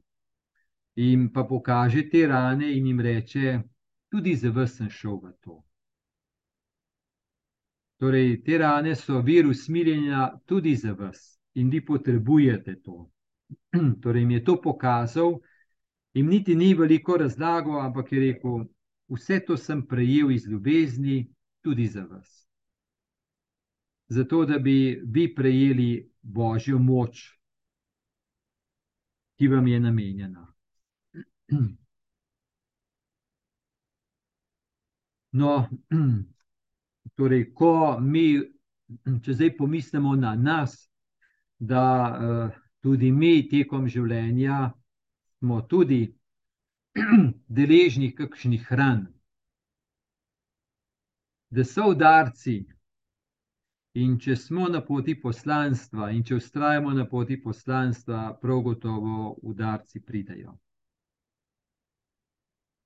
in 0.97 1.29
pa 1.33 1.45
pokaže 1.45 2.09
te 2.11 2.27
rane 2.27 2.73
in 2.73 2.87
jim 2.87 3.01
reče: 3.01 3.61
Tudi 4.09 4.37
za 4.37 4.51
vas 4.51 4.77
sem 4.77 4.91
šel 4.91 5.19
v 5.23 5.33
to. 5.41 5.63
Torej, 8.01 8.43
te 8.45 8.59
rane 8.59 8.95
so 8.95 9.21
vir 9.21 9.47
usmiljenja 9.47 10.31
tudi 10.47 10.77
za 10.77 10.93
vas 10.93 11.41
in 11.55 11.71
vi 11.71 11.85
potrebujete 11.85 12.81
to. 12.83 13.11
torej, 14.03 14.23
jim 14.23 14.31
je 14.31 14.45
to 14.45 14.61
pokazal 14.63 15.41
jim 16.17 16.27
niti 16.27 16.55
ni 16.55 16.75
veliko 16.75 17.17
razlagal, 17.17 17.81
ampak 17.81 18.13
je 18.13 18.21
rekel: 18.21 18.65
Vse 19.09 19.41
to 19.47 19.57
sem 19.57 19.83
prejel 19.87 20.31
iz 20.33 20.47
ljubezni, 20.47 21.29
tudi 21.67 21.87
za 21.87 22.05
vas. 22.05 22.49
Zato, 24.09 24.45
da 24.45 24.59
bi 24.59 25.03
vi 25.05 25.35
prejeli 25.35 26.13
božjo 26.23 26.79
moč, 26.79 27.41
ki 29.35 29.49
vam 29.49 29.67
je 29.67 29.81
namenjena. 29.81 30.47
No, 35.37 35.69
torej, 37.17 37.43
ko 37.53 37.99
mi, 38.01 38.39
če 39.25 39.35
zdaj 39.35 39.51
pomislimo 39.59 40.15
na 40.17 40.31
nas, 40.35 40.79
da 41.59 41.83
uh, 42.09 42.55
tudi 42.81 43.11
mi 43.13 43.43
tekom 43.51 43.85
življenja 43.89 44.71
smo 45.43 45.61
tudi 45.69 46.01
deležni 47.59 48.15
kakšnih 48.17 48.65
hran, 48.71 49.05
da 51.51 51.65
so 51.65 51.91
udarci. 51.91 52.65
In 53.97 54.19
če 54.21 54.35
smo 54.37 54.67
na 54.69 54.83
poti 54.85 55.15
poslanstva, 55.17 56.11
in 56.13 56.21
če 56.25 56.37
ustrajamo 56.37 56.91
na 56.93 57.07
poti 57.09 57.39
poslanstva, 57.41 58.35
prav 58.43 58.61
gotovo 58.67 59.31
udarci 59.43 60.03
pridejo. 60.05 60.53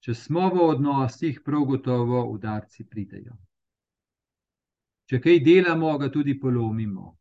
Če 0.01 0.15
smo 0.15 0.47
v 0.55 0.69
odnosih, 0.77 1.41
prav 1.45 1.67
gotovo 1.73 2.23
udarci 2.31 2.87
pridejo. 2.87 3.35
Če 5.11 5.19
kaj 5.19 5.43
delamo, 5.43 5.91
ga 5.99 6.07
tudi 6.15 6.37
polomimo. 6.39 7.17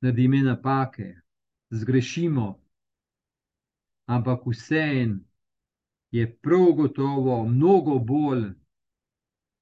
Naredimo 0.00 0.40
napake, 0.46 1.10
zgrešimo. 1.70 2.48
Ampak 4.08 4.48
vseeno 4.48 5.20
je 6.14 6.36
prav 6.42 6.72
gotovo 6.76 7.44
mnogo 7.44 7.98
bolj 7.98 8.44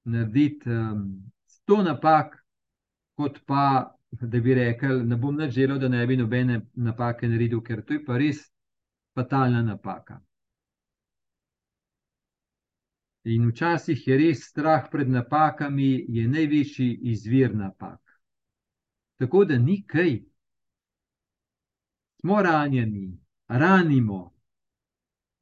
narediti 0.05 0.71
um, 0.71 1.33
sto 1.47 1.83
napak, 1.83 2.37
kot 3.17 3.39
pa 3.47 3.97
da 4.11 4.41
bi 4.41 4.55
rekel: 4.55 5.01
Ne 5.09 5.17
bom 5.17 5.37
več 5.37 5.55
želel, 5.55 5.79
da 5.81 5.89
ne 5.89 6.05
bi 6.07 6.17
nobene 6.17 6.61
napake 6.75 7.29
naredil, 7.29 7.63
ker 7.65 7.81
to 7.87 7.97
je 7.97 8.05
pa 8.05 8.21
res 8.21 8.45
fatalna 9.17 9.63
napaka. 9.63 10.21
In 13.25 13.49
včasih 13.49 14.07
je 14.09 14.17
res 14.19 14.45
strah 14.51 14.91
pred 14.93 15.09
napakami, 15.09 16.05
je 16.09 16.29
največji 16.29 16.93
izvir 17.15 17.55
napak. 17.57 18.01
Tako 19.17 19.45
da 19.49 19.59
ni 19.59 19.85
kaj 19.87 20.19
smo 22.21 22.43
ranjeni, 22.43 23.13
ranimo. 23.49 24.27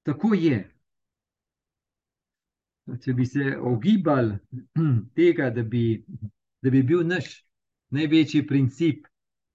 Tako 0.07 0.35
je. 0.35 0.80
Če 2.99 3.13
bi 3.15 3.27
se 3.27 3.57
ogibali 3.57 4.35
tega, 5.17 5.51
da 5.55 5.63
bi, 5.63 6.03
da 6.63 6.71
bi 6.71 6.83
bil 6.83 7.05
naš 7.07 7.29
največji 7.95 8.47
princip, 8.47 9.07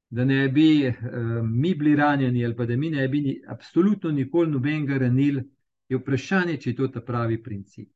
da 0.10 0.26
ne 0.26 0.48
bi 0.50 0.88
uh, 0.88 0.96
mi 1.44 1.74
bili 1.76 1.96
ranjeni, 1.96 2.46
ali 2.46 2.56
pa 2.56 2.66
da 2.66 2.78
mi 2.78 2.90
ne 2.90 3.08
bi 3.08 3.22
ni, 3.22 3.36
absolutno 3.48 4.12
nikoli 4.12 4.52
nobenega 4.52 4.98
ranili, 4.98 5.44
je 5.90 5.98
vprašanje, 5.98 6.58
če 6.62 6.70
je 6.70 6.76
to 6.76 6.88
ta 6.94 7.02
pravi 7.02 7.42
princip. 7.44 7.90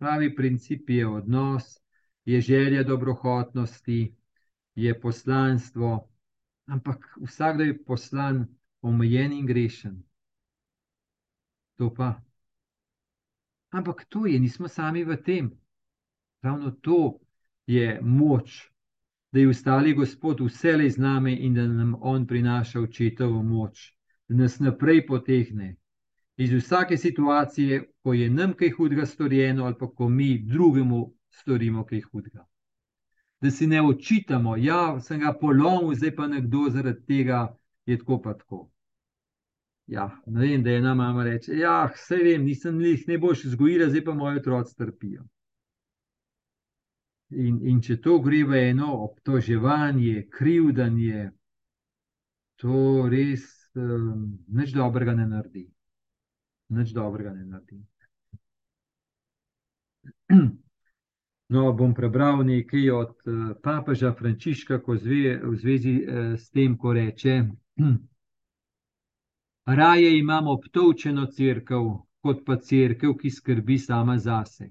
Pravi 0.00 0.30
princip 0.36 0.90
je 0.90 1.06
odnos, 1.06 1.76
je 2.24 2.40
želja 2.40 2.82
dobrohotnosti, 2.88 4.14
je 4.74 5.00
poslanstvo, 5.00 6.08
ampak 6.66 7.04
vsakdo 7.20 7.64
je 7.64 7.76
poslan, 7.84 8.46
omejen 8.82 9.32
in 9.32 9.46
grešen. 9.46 10.02
To 11.76 11.94
pa. 11.94 12.29
Ampak 13.70 14.04
to 14.08 14.26
je, 14.26 14.38
nismo 14.40 14.68
sami 14.68 15.04
v 15.04 15.16
tem. 15.16 15.50
Ravno 16.42 16.70
to 16.70 17.18
je 17.66 18.00
moč, 18.02 18.70
da 19.32 19.40
je 19.40 19.48
ustali 19.48 19.94
Gospod 19.94 20.40
vselej 20.40 20.90
z 20.90 20.98
nami 20.98 21.34
in 21.46 21.54
da 21.54 21.66
nam 21.66 21.94
On 22.00 22.26
prinaša 22.26 22.80
očetovo 22.80 23.42
moč, 23.42 23.94
da 24.28 24.42
nas 24.42 24.58
naprej 24.58 25.06
potehne 25.06 25.76
iz 26.36 26.52
vsake 26.52 26.96
situacije, 26.96 27.82
ko 28.02 28.12
je 28.12 28.30
nam 28.30 28.54
kaj 28.54 28.70
hudega 28.70 29.06
storjeno, 29.06 29.64
ali 29.64 29.74
pa 29.78 29.86
ko 29.86 30.08
mi 30.08 30.38
drugemu 30.38 31.12
storimo 31.30 31.84
kaj 31.84 32.00
hudega 32.00 32.50
da 33.40 33.50
si 33.50 33.66
ne 33.66 33.82
očitamo, 33.82 34.56
da 34.56 34.62
ja, 34.62 35.00
sem 35.00 35.20
ga 35.20 35.32
polomil, 35.40 35.94
zdaj 35.94 36.14
pa 36.16 36.26
nekdo 36.26 36.68
zaradi 36.70 37.06
tega 37.06 37.56
je 37.86 37.98
tako 37.98 38.22
pa 38.22 38.34
tako. 38.34 38.70
Ja, 39.90 40.22
ne 40.26 40.40
vem, 40.40 40.62
da 40.62 40.70
je 40.70 40.78
ena 40.78 40.94
mama 40.94 41.24
reče: 41.24 41.52
Ja, 41.58 41.90
vse 41.94 42.16
vem, 42.22 42.44
nisem 42.44 42.80
jih 42.80 43.18
boš 43.20 43.44
vzgojila, 43.44 43.88
zdaj 43.90 44.04
pa 44.04 44.14
moji 44.14 44.38
otroci 44.38 44.76
trpijo. 44.78 45.24
In, 47.30 47.58
in 47.66 47.80
če 47.82 47.96
to 48.02 48.18
gre 48.22 48.44
v 48.46 48.60
eno 48.70 48.92
obtoževanje, 49.04 50.28
krivdanje, 50.30 51.30
to 52.62 53.08
res 53.10 53.44
um, 53.74 54.38
nič 54.60 54.74
dobrega 54.78 55.14
ne 55.18 55.26
naredi. 55.26 55.66
Nič 56.78 56.94
dobrega 56.94 57.34
ne 57.34 57.46
naredi. 57.46 57.82
No, 61.50 61.72
bom 61.74 61.90
prebral 61.98 62.44
nekaj 62.46 62.84
od 62.94 63.24
uh, 63.26 63.38
papeža 63.58 64.12
Frančiška 64.14 64.76
zve, 65.02 65.40
v 65.42 65.56
zvezi 65.58 65.94
uh, 65.98 66.38
s 66.38 66.46
tem, 66.54 66.76
ko 66.78 66.92
reče: 66.94 67.40
Raje 69.74 70.18
imamo 70.18 70.52
obtovčeno 70.52 71.26
crkvo, 71.26 72.06
kot 72.20 72.44
pa 72.46 72.56
crkv, 72.56 73.12
ki 73.20 73.30
skrbi 73.30 73.78
sama 73.78 74.18
zase. 74.18 74.70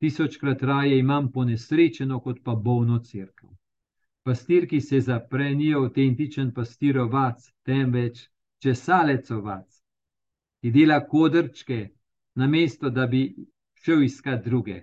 Tisočkrat 0.00 0.62
raje 0.62 0.98
imam 0.98 1.32
ponesrečeno, 1.32 2.20
kot 2.20 2.38
pa 2.44 2.54
bolno 2.54 2.98
crkv. 2.98 3.46
Pastir, 4.22 4.68
ki 4.68 4.80
se 4.80 5.00
zapre, 5.00 5.50
ni 5.54 5.74
avtentičen 5.74 6.54
pastirovac, 6.54 7.44
temveč 7.62 8.28
česalecovac, 8.62 9.82
ki 10.60 10.70
dela 10.70 11.00
kodrčke, 11.06 11.88
namesto 12.34 12.90
da 12.90 13.06
bi 13.06 13.26
šel 13.74 14.02
iskat 14.02 14.44
druge. 14.44 14.80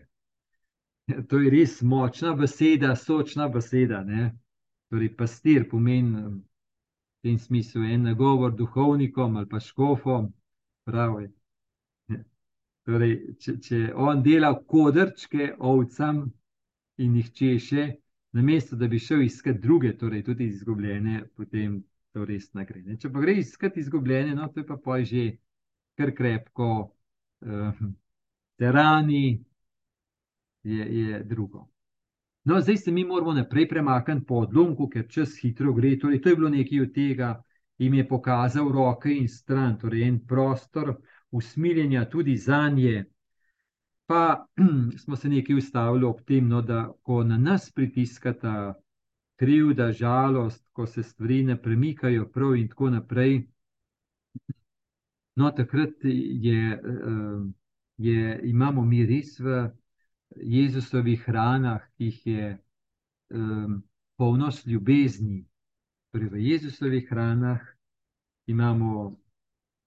To 1.30 1.40
je 1.40 1.50
res 1.50 1.82
močna 1.82 2.36
beseda, 2.36 2.96
sočna 2.96 3.48
beseda. 3.50 4.04
Ne? 4.04 4.36
Torej, 4.90 5.16
pastir 5.18 5.66
pomeni 5.70 6.42
tem 7.22 7.38
smislu 7.40 7.84
en 7.84 8.04
nagovor 8.04 8.56
duhovnikom 8.56 9.38
ali 9.38 9.50
pa 9.50 9.60
škofom. 9.60 10.32
Pravi. 10.86 11.30
Torej, 12.90 13.16
če, 13.38 13.56
če 13.62 13.80
on 13.94 14.24
dela 14.26 14.54
kodrčke 14.74 15.52
ovcam 15.60 16.24
in 16.98 17.18
jih 17.20 17.28
češe, 17.34 17.84
namesto 18.34 18.76
da 18.80 18.88
bi 18.88 19.00
šel 19.00 19.22
iskat 19.28 19.60
druge, 19.62 19.92
torej 19.98 20.24
tudi 20.26 20.48
izgubljene, 20.50 21.22
potem 21.38 21.84
to 22.14 22.26
res 22.26 22.50
ne 22.58 22.66
gre. 22.66 22.82
Ne? 22.88 22.98
Če 22.98 23.12
pa 23.14 23.22
gre 23.22 23.36
iskat 23.38 23.78
izgubljene, 23.78 24.34
no, 24.36 24.48
to 24.50 24.64
je 24.64 24.68
pa 24.68 24.80
poj 24.82 25.06
že 25.06 25.26
kar 26.00 26.16
krepko, 26.18 26.70
uh, 27.46 27.84
terani, 28.58 29.44
je, 30.64 30.90
je 31.02 31.24
drugo. 31.24 31.68
No, 32.50 32.62
zdaj 32.62 32.78
se 32.78 32.92
mi 32.92 33.04
moramo 33.06 33.34
naprej 33.34 33.68
premakniti 33.70 34.26
po 34.26 34.40
odlomku, 34.42 34.88
ker 34.90 35.04
čas 35.08 35.36
hitro 35.38 35.74
gre. 35.74 35.92
Torej, 36.02 36.22
to 36.22 36.30
je 36.30 36.36
bilo 36.36 36.50
nekaj 36.50 36.80
od 36.82 36.94
tega, 36.96 37.28
jim 37.78 37.94
je 37.94 38.08
pokazal 38.08 38.72
roke 38.74 39.12
in 39.14 39.28
stran, 39.30 39.76
torej 39.78 40.08
en 40.08 40.16
prostor 40.28 40.96
usmiljenja 41.32 42.08
tudi 42.10 42.38
za 42.38 42.70
nje. 42.70 43.04
Pa 44.10 44.48
smo 45.04 45.16
se 45.16 45.30
nekaj 45.30 45.56
ustavili 45.62 46.06
ob 46.06 46.24
tem, 46.26 46.48
no, 46.48 46.62
da 46.62 46.88
ko 47.04 47.24
na 47.24 47.38
nas 47.38 47.72
pritiskata 47.72 48.74
krivda, 49.36 49.92
žalost, 49.92 50.66
ko 50.74 50.88
se 50.88 51.04
stvari 51.04 51.44
ne 51.44 51.62
premikajo 51.62 52.26
prav 52.34 52.56
in 52.56 52.68
tako 52.68 52.90
naprej. 52.90 53.44
No, 55.36 55.52
takrat 55.52 56.02
je, 56.04 56.74
eh, 56.74 57.46
je, 57.98 58.40
imamo 58.44 58.86
mi 58.86 59.06
res 59.06 59.38
v 59.40 59.70
Jezusovih 60.36 61.24
hranah, 61.26 61.82
ki 61.98 62.06
jih 62.06 62.28
je 62.28 62.50
um, 63.30 63.84
polnost 64.18 64.68
ljubezni. 64.68 65.46
Torej, 66.12 66.30
v 66.30 66.44
Jezusovih 66.46 67.10
hranah 67.10 67.62
imamo, 68.48 69.16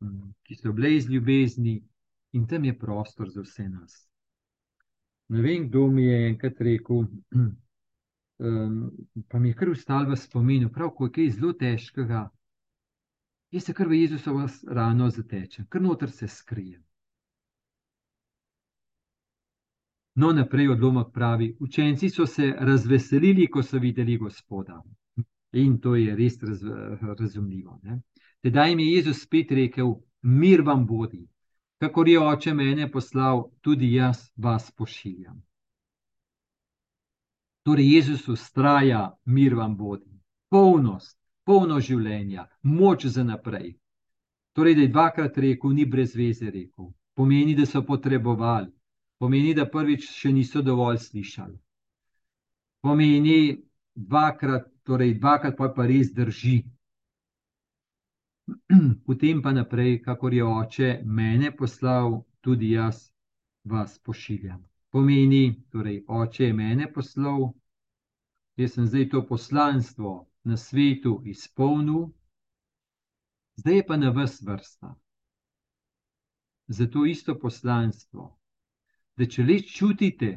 um, 0.01 0.35
ki 0.43 0.55
so 0.55 0.73
bile 0.73 0.95
iz 0.97 1.09
ljubezni, 1.11 1.81
in 2.33 2.47
tam 2.47 2.65
je 2.65 2.79
prostor 2.79 3.31
za 3.31 3.43
vse 3.43 3.69
nas. 3.69 4.09
Ne 5.29 5.43
vem, 5.43 5.69
kdo 5.69 5.87
mi 5.87 6.05
je 6.05 6.29
enkrat 6.29 6.61
rekel, 6.61 7.05
um, 8.39 8.91
pa 9.29 9.39
mi 9.39 9.49
je 9.49 9.55
kar 9.55 9.69
ustal 9.69 10.07
v 10.11 10.17
spominu, 10.17 10.71
prav 10.73 10.95
ko 10.97 11.09
je 11.09 11.13
kaj 11.19 11.35
zelo 11.39 11.53
težkega. 11.53 12.29
Jaz 13.53 13.65
se 13.69 13.75
kar 13.75 13.89
v 13.89 14.01
Jezusovo 14.01 14.47
rano 14.67 15.11
zatečem, 15.11 15.67
kar 15.69 15.83
noter 15.83 16.11
se 16.11 16.29
skrijem. 16.29 16.83
No, 20.15 20.33
naprej 20.33 20.69
odlomek 20.69 21.07
pravi: 21.15 21.57
Učenci 21.61 22.11
so 22.11 22.27
se 22.27 22.55
razveselili, 22.59 23.47
ko 23.51 23.63
so 23.63 23.79
videli 23.79 24.17
Gospoda. 24.17 24.83
In 25.53 25.79
to 25.81 25.95
je 25.97 26.17
res 26.17 26.43
raz, 26.43 26.63
razumljivo. 27.19 27.79
Ne? 27.83 28.01
Tedaj 28.43 28.71
jim 28.71 28.79
je 28.79 28.93
Jezus 28.93 29.23
spet 29.23 29.51
rekel: 29.51 29.95
Mir 30.23 30.61
vam 30.61 30.87
bodi, 30.87 31.27
kakor 31.81 32.09
je 32.09 32.21
oče 32.21 32.55
mene 32.55 32.91
poslal, 32.91 33.51
tudi 33.61 33.95
jaz 33.95 34.31
vas 34.37 34.71
pošiljam. 34.71 35.43
Torej, 37.63 37.95
Jezus 37.95 38.29
ustraja, 38.29 39.17
mir 39.25 39.55
vam 39.55 39.77
bodi, 39.77 40.11
polnost, 40.51 41.19
polno 41.45 41.81
življenja, 41.81 42.49
moč 42.63 43.07
za 43.07 43.25
naprej. 43.25 43.77
Torej, 44.53 44.75
da 44.75 44.81
je 44.81 44.89
dvakrat 44.89 45.39
rekel, 45.39 45.71
ni 45.71 45.87
brez 45.87 46.17
veze 46.17 46.51
rekel, 46.51 46.91
pomeni, 47.15 47.55
da 47.55 47.67
so 47.67 47.85
potrebovali 47.87 48.73
pomeni, 49.23 49.55
da 49.55 49.69
prvič 49.71 50.09
še 50.11 50.33
niso 50.35 50.65
dovolj 50.67 50.99
slišali. 50.99 51.55
Pomeni 52.83 53.55
dvakrat, 53.95 54.67
torej 54.83 55.15
dvakrat 55.21 55.55
pa, 55.59 55.69
pa 55.77 55.87
res 55.87 56.11
drži. 56.17 56.57
Potem 59.07 59.43
pa 59.45 59.53
naprej, 59.55 60.01
kakor 60.03 60.35
je 60.35 60.43
oče 60.43 60.91
mene 61.07 61.53
poslal, 61.55 62.19
tudi 62.43 62.73
jaz 62.75 63.13
vas 63.63 63.95
pošiljam. 64.03 64.59
Pomeni, 64.91 65.45
torej 65.71 66.03
oče 66.09 66.51
je 66.51 66.59
mene 66.59 66.91
poslal, 66.91 67.53
jaz 68.59 68.75
sem 68.75 68.91
zdaj 68.91 69.09
to 69.15 69.23
poslanstvo 69.31 70.19
na 70.43 70.59
svetu 70.59 71.21
izpolnil, 71.31 72.11
zdaj 73.63 73.81
je 73.81 73.87
pa 73.87 74.03
na 74.03 74.11
vas 74.11 74.41
vrsta. 74.43 74.97
Za 76.67 76.91
to 76.91 77.07
isto 77.07 77.39
poslanstvo 77.39 78.33
da 79.17 79.27
če 79.27 79.45
le 79.45 79.59
čutite, 79.61 80.31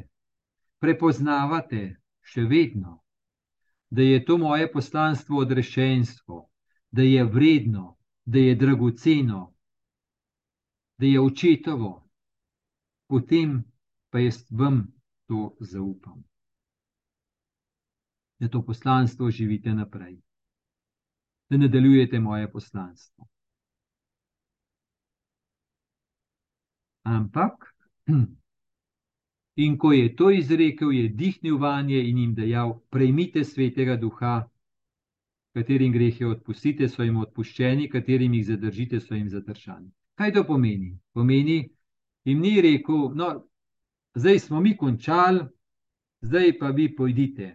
prepoznavate 0.78 1.82
še 2.26 2.44
vedno, 2.50 3.00
da 3.90 4.02
je 4.02 4.24
to 4.24 4.38
moje 4.38 4.68
poslanstvo 4.72 5.38
odrešenstvo, 5.38 6.40
da 6.90 7.02
je 7.02 7.24
vredno, 7.24 7.96
da 8.24 8.38
je 8.38 8.54
dragoceno, 8.54 9.54
da 10.98 11.06
je 11.06 11.20
očetovo, 11.20 11.92
potem 13.06 13.62
pa 14.10 14.18
jaz 14.18 14.42
vam 14.50 14.82
to 15.26 15.56
zaupam. 15.60 16.24
Da 18.38 18.48
to 18.48 18.62
poslanstvo 18.62 19.30
živite 19.30 19.74
naprej, 19.74 20.18
da 21.48 21.56
nadaljujete 21.56 22.20
moje 22.20 22.50
poslanstvo. 22.52 23.26
Ampak 27.02 27.74
In 29.56 29.78
ko 29.78 29.92
je 29.92 30.16
to 30.16 30.30
izrekel, 30.30 30.92
je 30.92 31.08
dihnil 31.08 31.56
vanje 31.58 32.00
in 32.08 32.18
jim 32.18 32.34
dejal: 32.34 32.74
Prejmite 32.90 33.44
svetega 33.44 33.96
duha, 33.96 34.50
katerim 35.56 35.92
grehe 35.92 36.26
odpustite, 36.28 36.88
so 36.88 37.02
jim 37.02 37.16
odpuščeni, 37.16 37.88
katerim 37.88 38.34
jih 38.36 38.46
zadržite, 38.46 39.00
so 39.00 39.14
jim 39.14 39.30
zadržani. 39.32 39.88
Kaj 40.14 40.32
to 40.32 40.44
pomeni? 40.44 40.98
Pomeni, 41.12 41.62
jim 42.24 42.40
ni 42.40 42.60
rekel, 42.60 43.14
no, 43.16 43.30
zdaj 44.14 44.38
smo 44.44 44.60
mi 44.60 44.76
končali, 44.76 45.46
zdaj 46.20 46.58
pa 46.58 46.70
vi 46.76 46.90
pojdite. 46.96 47.54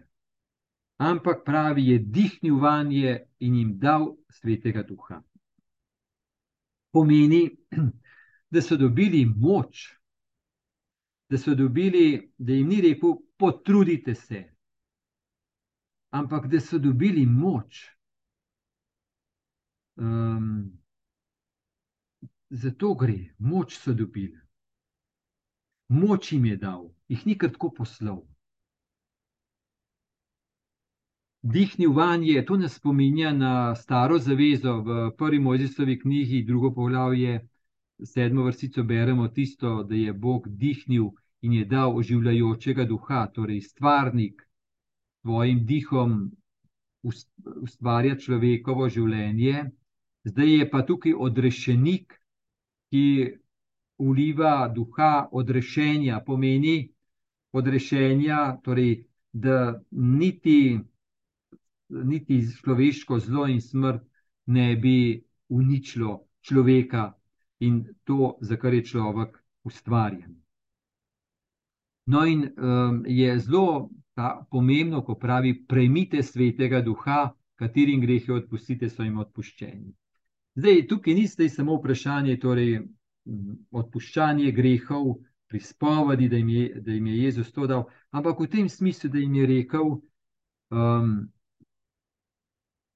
Ampak 0.98 1.44
pravi, 1.46 1.86
je 1.92 1.98
dihnil 1.98 2.58
vanje 2.58 3.18
in 3.38 3.54
jim 3.54 3.78
dal 3.78 4.10
svetega 4.30 4.82
duha. 4.82 5.22
Pomeni, 6.90 7.44
da 8.52 8.62
so 8.62 8.76
dobili 8.76 9.24
moč 9.24 10.01
da 11.32 11.38
so 11.38 11.54
dobili, 11.54 12.32
da 12.38 12.52
jim 12.52 12.68
ni 12.68 12.80
rekel, 12.84 13.14
potrudite 13.40 14.14
se, 14.14 14.42
ampak 16.10 16.46
da 16.46 16.60
so 16.60 16.78
dobili 16.78 17.26
moč. 17.26 17.86
Um, 19.96 20.82
Zato 22.50 22.94
gre, 22.94 23.34
moč 23.38 23.78
so 23.78 23.94
dobili. 23.96 24.36
Moč 25.88 26.32
jim 26.32 26.44
je 26.44 26.56
dal, 26.56 26.84
jih 27.08 27.24
ni 27.26 27.38
kar 27.38 27.48
tako 27.54 27.70
poslal. 27.78 28.20
Dihnil 31.42 31.96
vanje, 31.96 32.44
to 32.44 32.60
nas 32.60 32.76
spominja 32.76 33.32
na 33.32 33.54
staro 33.74 34.18
zavezo 34.18 34.76
v 34.84 34.98
prvi 35.16 35.40
Mojzisovi 35.40 35.96
knjigi, 36.00 36.44
drugo 36.44 36.74
poglavje, 36.74 37.40
sedmo 38.04 38.44
vrstico 38.44 38.84
beremo 38.84 39.28
tisto, 39.28 39.82
da 39.82 39.94
je 39.94 40.12
Bog 40.12 40.48
dihnil 40.48 41.10
in 41.42 41.52
je 41.52 41.64
dal 41.64 41.96
oživljajočega 41.96 42.84
duha, 42.84 43.26
torej 43.34 43.60
stvarnik, 43.60 44.42
svojim 45.22 45.64
dihom 45.66 46.30
ustvarja 47.62 48.16
človekovo 48.16 48.88
življenje, 48.88 49.70
zdaj 50.24 50.52
je 50.56 50.68
pa 50.70 50.82
tukaj 50.86 51.14
odrešenik, 51.18 52.14
ki 52.90 53.04
uliva 53.98 54.68
duha 54.68 55.28
odrešenja, 55.32 56.20
pomeni 56.26 56.92
odrešenja, 57.52 58.58
torej, 58.64 59.06
da 59.32 59.80
niti, 59.90 60.78
niti 61.88 62.40
človeško 62.60 63.18
zlo 63.18 63.46
in 63.48 63.60
smrt 63.60 64.04
ne 64.46 64.76
bi 64.76 65.22
uničilo 65.48 66.20
človeka 66.40 67.12
in 67.60 67.84
to, 68.04 68.36
za 68.40 68.56
kar 68.56 68.74
je 68.74 68.84
človek 68.84 69.38
ustvarjen. 69.64 70.41
No, 72.06 72.24
in 72.26 72.48
um, 72.56 73.02
je 73.06 73.38
zelo 73.38 73.90
ta, 74.14 74.46
pomembno, 74.50 75.02
ko 75.06 75.14
pravi: 75.14 75.54
Prejmite 75.66 76.22
svetega 76.22 76.82
duha, 76.82 77.32
katerim 77.54 78.00
grehe 78.00 78.32
odpustite, 78.32 78.88
so 78.90 79.02
jim 79.06 79.18
odpuščeni. 79.22 79.92
Zdaj, 80.58 80.86
tukaj 80.88 81.14
ni 81.14 81.26
zdaj 81.26 81.48
samo 81.48 81.78
vprašanje, 81.78 82.36
torej, 82.42 82.82
odpuščanje 83.70 84.50
grehov, 84.52 85.14
pri 85.52 85.60
spovedi, 85.60 86.28
da, 86.28 86.36
da 86.80 86.92
jim 86.92 87.06
je 87.06 87.22
Jezus 87.22 87.52
to 87.52 87.66
dal, 87.66 87.84
ampak 88.10 88.40
v 88.40 88.48
tem 88.48 88.68
smislu, 88.68 89.10
da 89.10 89.18
jim 89.18 89.34
je 89.34 89.46
rekel, 89.46 89.90
um, 90.72 91.10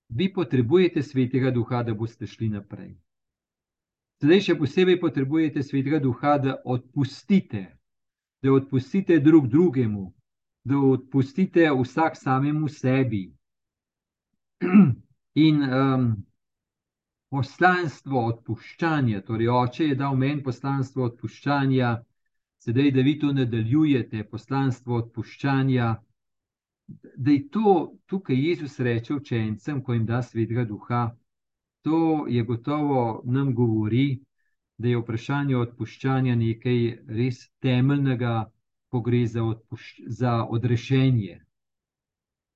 vi 0.09 0.33
potrebujete 0.33 1.03
svetega 1.03 1.51
duha, 1.51 1.83
da 1.83 1.95
boste 1.95 2.27
šli 2.27 2.49
naprej. 2.49 2.95
Zdaj 4.25 4.41
še 4.41 4.57
posebej 4.57 5.01
potrebujete 5.01 5.63
svetega 5.63 6.01
duha, 6.01 6.39
da 6.41 6.57
odpustite, 6.65 7.76
da 8.43 8.53
odpustite 8.53 9.19
drug 9.21 9.49
drugemu, 9.49 10.13
da 10.65 10.79
odpustite 10.79 11.71
vsak 11.83 12.17
samemu 12.17 12.69
sebi. 12.69 13.33
In 15.47 15.63
um, 15.63 16.07
poslanstvo 17.31 18.25
odpuščanja, 18.27 19.21
torej 19.21 19.49
oče 19.49 19.89
je 19.91 19.95
dal 19.95 20.17
meni 20.17 20.43
poslanstvo 20.43 21.05
odpuščanja, 21.11 21.91
sedaj 22.65 22.91
da 22.97 23.05
vi 23.07 23.19
to 23.19 23.33
nadaljujete, 23.33 24.25
poslanstvo 24.31 24.97
odpuščanja. 25.03 25.95
Da 27.17 27.31
je 27.31 27.49
to, 27.51 27.77
tukaj 28.07 28.39
Jezus 28.49 28.79
reče 28.81 29.15
učencem, 29.15 29.83
ko 29.83 29.93
jim 29.93 30.07
da 30.07 30.23
svetega 30.23 30.65
duha, 30.65 31.03
to 31.83 32.27
je 32.29 32.43
gotovo 32.43 33.23
nam 33.25 33.55
govori, 33.55 34.21
da 34.79 34.89
je 34.89 34.99
vprašanje 35.01 35.57
odpuščanja 35.57 36.35
nekaj 36.37 36.81
res 37.19 37.49
temeljnega, 37.65 38.51
ko 38.93 39.01
gre 39.01 39.27
za, 39.27 39.43
za 40.07 40.33
odrešenje, 40.45 41.41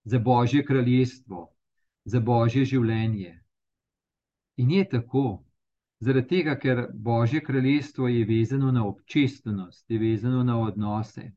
za 0.04 0.18
Božje 0.18 0.64
kraljestvo, 0.64 1.48
za 2.04 2.20
Božje 2.20 2.64
življenje. 2.64 3.34
In 4.56 4.70
je 4.70 4.84
tako, 4.88 5.24
zaradi 6.00 6.28
tega, 6.28 6.56
ker 6.58 6.86
Božje 6.94 7.40
kraljestvo 7.44 8.08
je 8.08 8.24
vezano 8.24 8.72
na 8.72 8.84
občestvenost, 8.86 9.90
je 9.90 9.98
vezano 9.98 10.42
na 10.44 10.58
odnose 10.60 11.30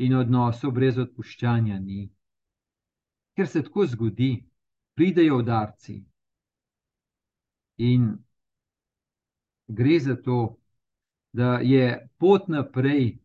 in 0.00 0.16
odnosov 0.16 0.72
brez 0.72 0.98
odpuščanja 0.98 1.78
ni. 1.78 2.08
Ker 3.36 3.48
se 3.48 3.62
tako 3.62 3.86
zgodi, 3.86 4.32
pridejo 4.96 5.38
udarci 5.38 5.98
in 7.78 8.08
gre 9.70 9.98
za 10.00 10.16
to, 10.16 10.56
da 11.32 11.58
je 11.62 12.08
pot 12.18 12.48
naprej, 12.48 13.18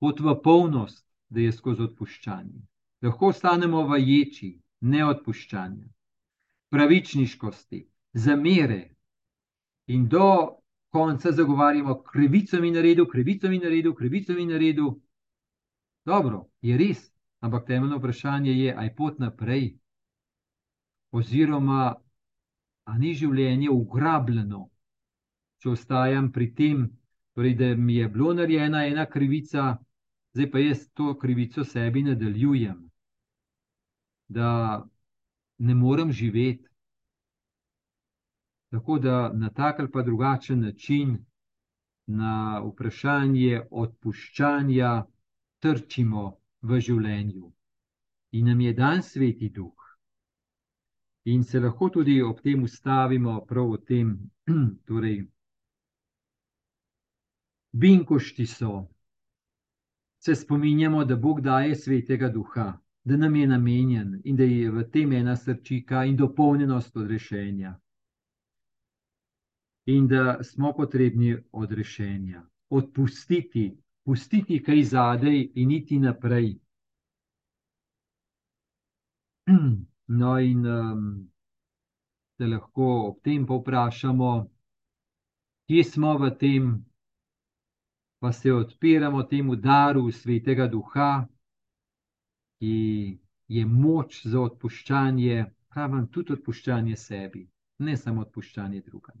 pot 0.00 0.20
v 0.20 0.34
polnost, 0.44 1.04
da 1.28 1.40
je 1.40 1.52
skozi 1.52 1.84
odpuščanje. 1.84 2.62
Lahko 3.04 3.32
ostanemo 3.34 3.84
v 3.86 3.98
ječi, 4.00 4.54
neodpuščanja, 4.80 5.86
pravičniškosti, 6.72 7.82
zamere 8.12 8.80
in 9.86 10.08
do 10.08 10.58
konca 10.88 11.32
zagovarjamo 11.32 12.02
krivico 12.02 12.60
mi 12.60 12.70
naredil, 12.70 13.06
krivico 13.06 13.48
mi 13.48 13.58
naredil, 13.58 13.94
krivico 13.94 14.32
mi 14.32 14.46
naredil. 14.46 14.94
Dobro, 16.04 16.46
je 16.62 16.78
res, 16.78 17.10
ampak 17.40 17.66
temeljno 17.66 17.98
vprašanje 17.98 18.52
je, 18.52 18.74
aj 18.74 18.94
pot 18.96 19.18
naprej, 19.18 19.76
oziroma 21.12 21.94
a 22.88 22.96
ni 22.98 23.12
življenje 23.14 23.68
ugrabljeno, 23.70 24.62
če 25.60 25.72
ostajam 25.74 26.30
pri 26.32 26.46
tem, 26.60 26.86
torej, 27.36 27.54
da 27.60 27.74
mi 27.76 27.98
je 27.98 28.08
bilo 28.14 28.32
narejena 28.38 28.86
ena 28.88 29.04
krivica, 29.06 29.74
zdaj 30.32 30.48
pa 30.52 30.62
jaz 30.62 30.86
to 30.96 31.12
krivico 31.20 31.64
sebi 31.64 32.04
nadaljujem, 32.06 32.78
da 34.28 34.50
ne 35.58 35.74
morem 35.74 36.12
živeti. 36.12 36.64
Tako 38.72 38.98
da 38.98 39.32
na 39.32 39.50
tak 39.50 39.80
ali 39.80 39.90
pa 39.90 40.02
drugačen 40.02 40.60
način 40.60 41.16
na 42.06 42.60
vprašanje 42.64 43.62
odpuščanja 43.70 44.90
trčimo 45.64 46.24
v 46.62 46.80
življenju. 46.80 47.52
In 48.36 48.52
nam 48.52 48.60
je 48.60 48.72
dan 48.76 49.02
sveti 49.02 49.48
duh. 49.48 49.87
In 51.28 51.42
se 51.44 51.60
lahko 51.60 51.90
tudi 51.90 52.20
ob 52.22 52.40
tem 52.40 52.62
ustavimo, 52.62 53.40
prav 53.44 53.72
v 53.72 53.78
tem, 53.84 54.12
torej, 54.88 55.18
binkošti 57.72 58.46
so. 58.46 58.86
Se 60.24 60.34
spominjamo, 60.34 61.04
da 61.04 61.16
Bog 61.16 61.40
daje 61.40 61.74
svetega 61.76 62.28
duha, 62.28 62.80
da 63.04 63.16
nam 63.16 63.36
je 63.36 63.46
namenjen 63.46 64.20
in 64.24 64.36
da 64.36 64.44
je 64.44 64.70
v 64.70 64.84
tem 64.90 65.12
ena 65.12 65.36
srčika 65.36 66.04
in 66.04 66.16
dopolnjenost 66.16 66.96
odrešenja. 66.96 67.74
In 69.86 70.08
da 70.08 70.42
smo 70.42 70.72
potrebni 70.72 71.36
odrešenja, 71.52 72.42
odpustiti, 72.70 73.76
pustiti 74.04 74.62
kaj 74.62 74.82
zadej 74.82 75.52
in 75.54 75.70
iti 75.70 75.98
naprej. 75.98 76.58
No, 80.08 80.38
in 80.40 80.64
um, 80.64 81.30
se 82.36 82.46
lahko 82.46 82.88
ob 83.08 83.20
tem 83.22 83.44
povprašamo, 83.46 84.30
kje 85.68 85.84
smo 85.84 86.14
v 86.18 86.30
tem, 86.40 86.68
pa 88.18 88.32
se 88.32 88.52
odpiramo 88.52 89.22
temu 89.22 89.56
daru 89.56 90.10
svetega 90.10 90.66
duha, 90.66 91.28
ki 92.58 92.74
je 93.48 93.64
moč 93.66 94.22
za 94.26 94.40
odpuščanje, 94.40 95.44
pravim 95.68 96.06
tudi 96.12 96.32
odpuščanje 96.38 96.96
sebi, 96.96 97.44
ne 97.78 97.96
samo 97.96 98.24
odpuščanje 98.24 98.80
drugim. 98.86 99.20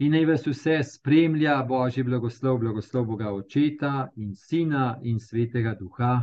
In 0.00 0.14
naj 0.16 0.24
vas 0.30 0.46
vse 0.46 0.78
spremlja 0.88 1.58
Božji 1.68 2.02
blagoslov, 2.06 2.62
blagoslov 2.62 3.04
Boga 3.04 3.32
Očeta 3.36 4.08
in 4.16 4.30
Sina 4.34 4.98
in 5.02 5.18
Svetega 5.20 5.74
Duha. 5.76 6.14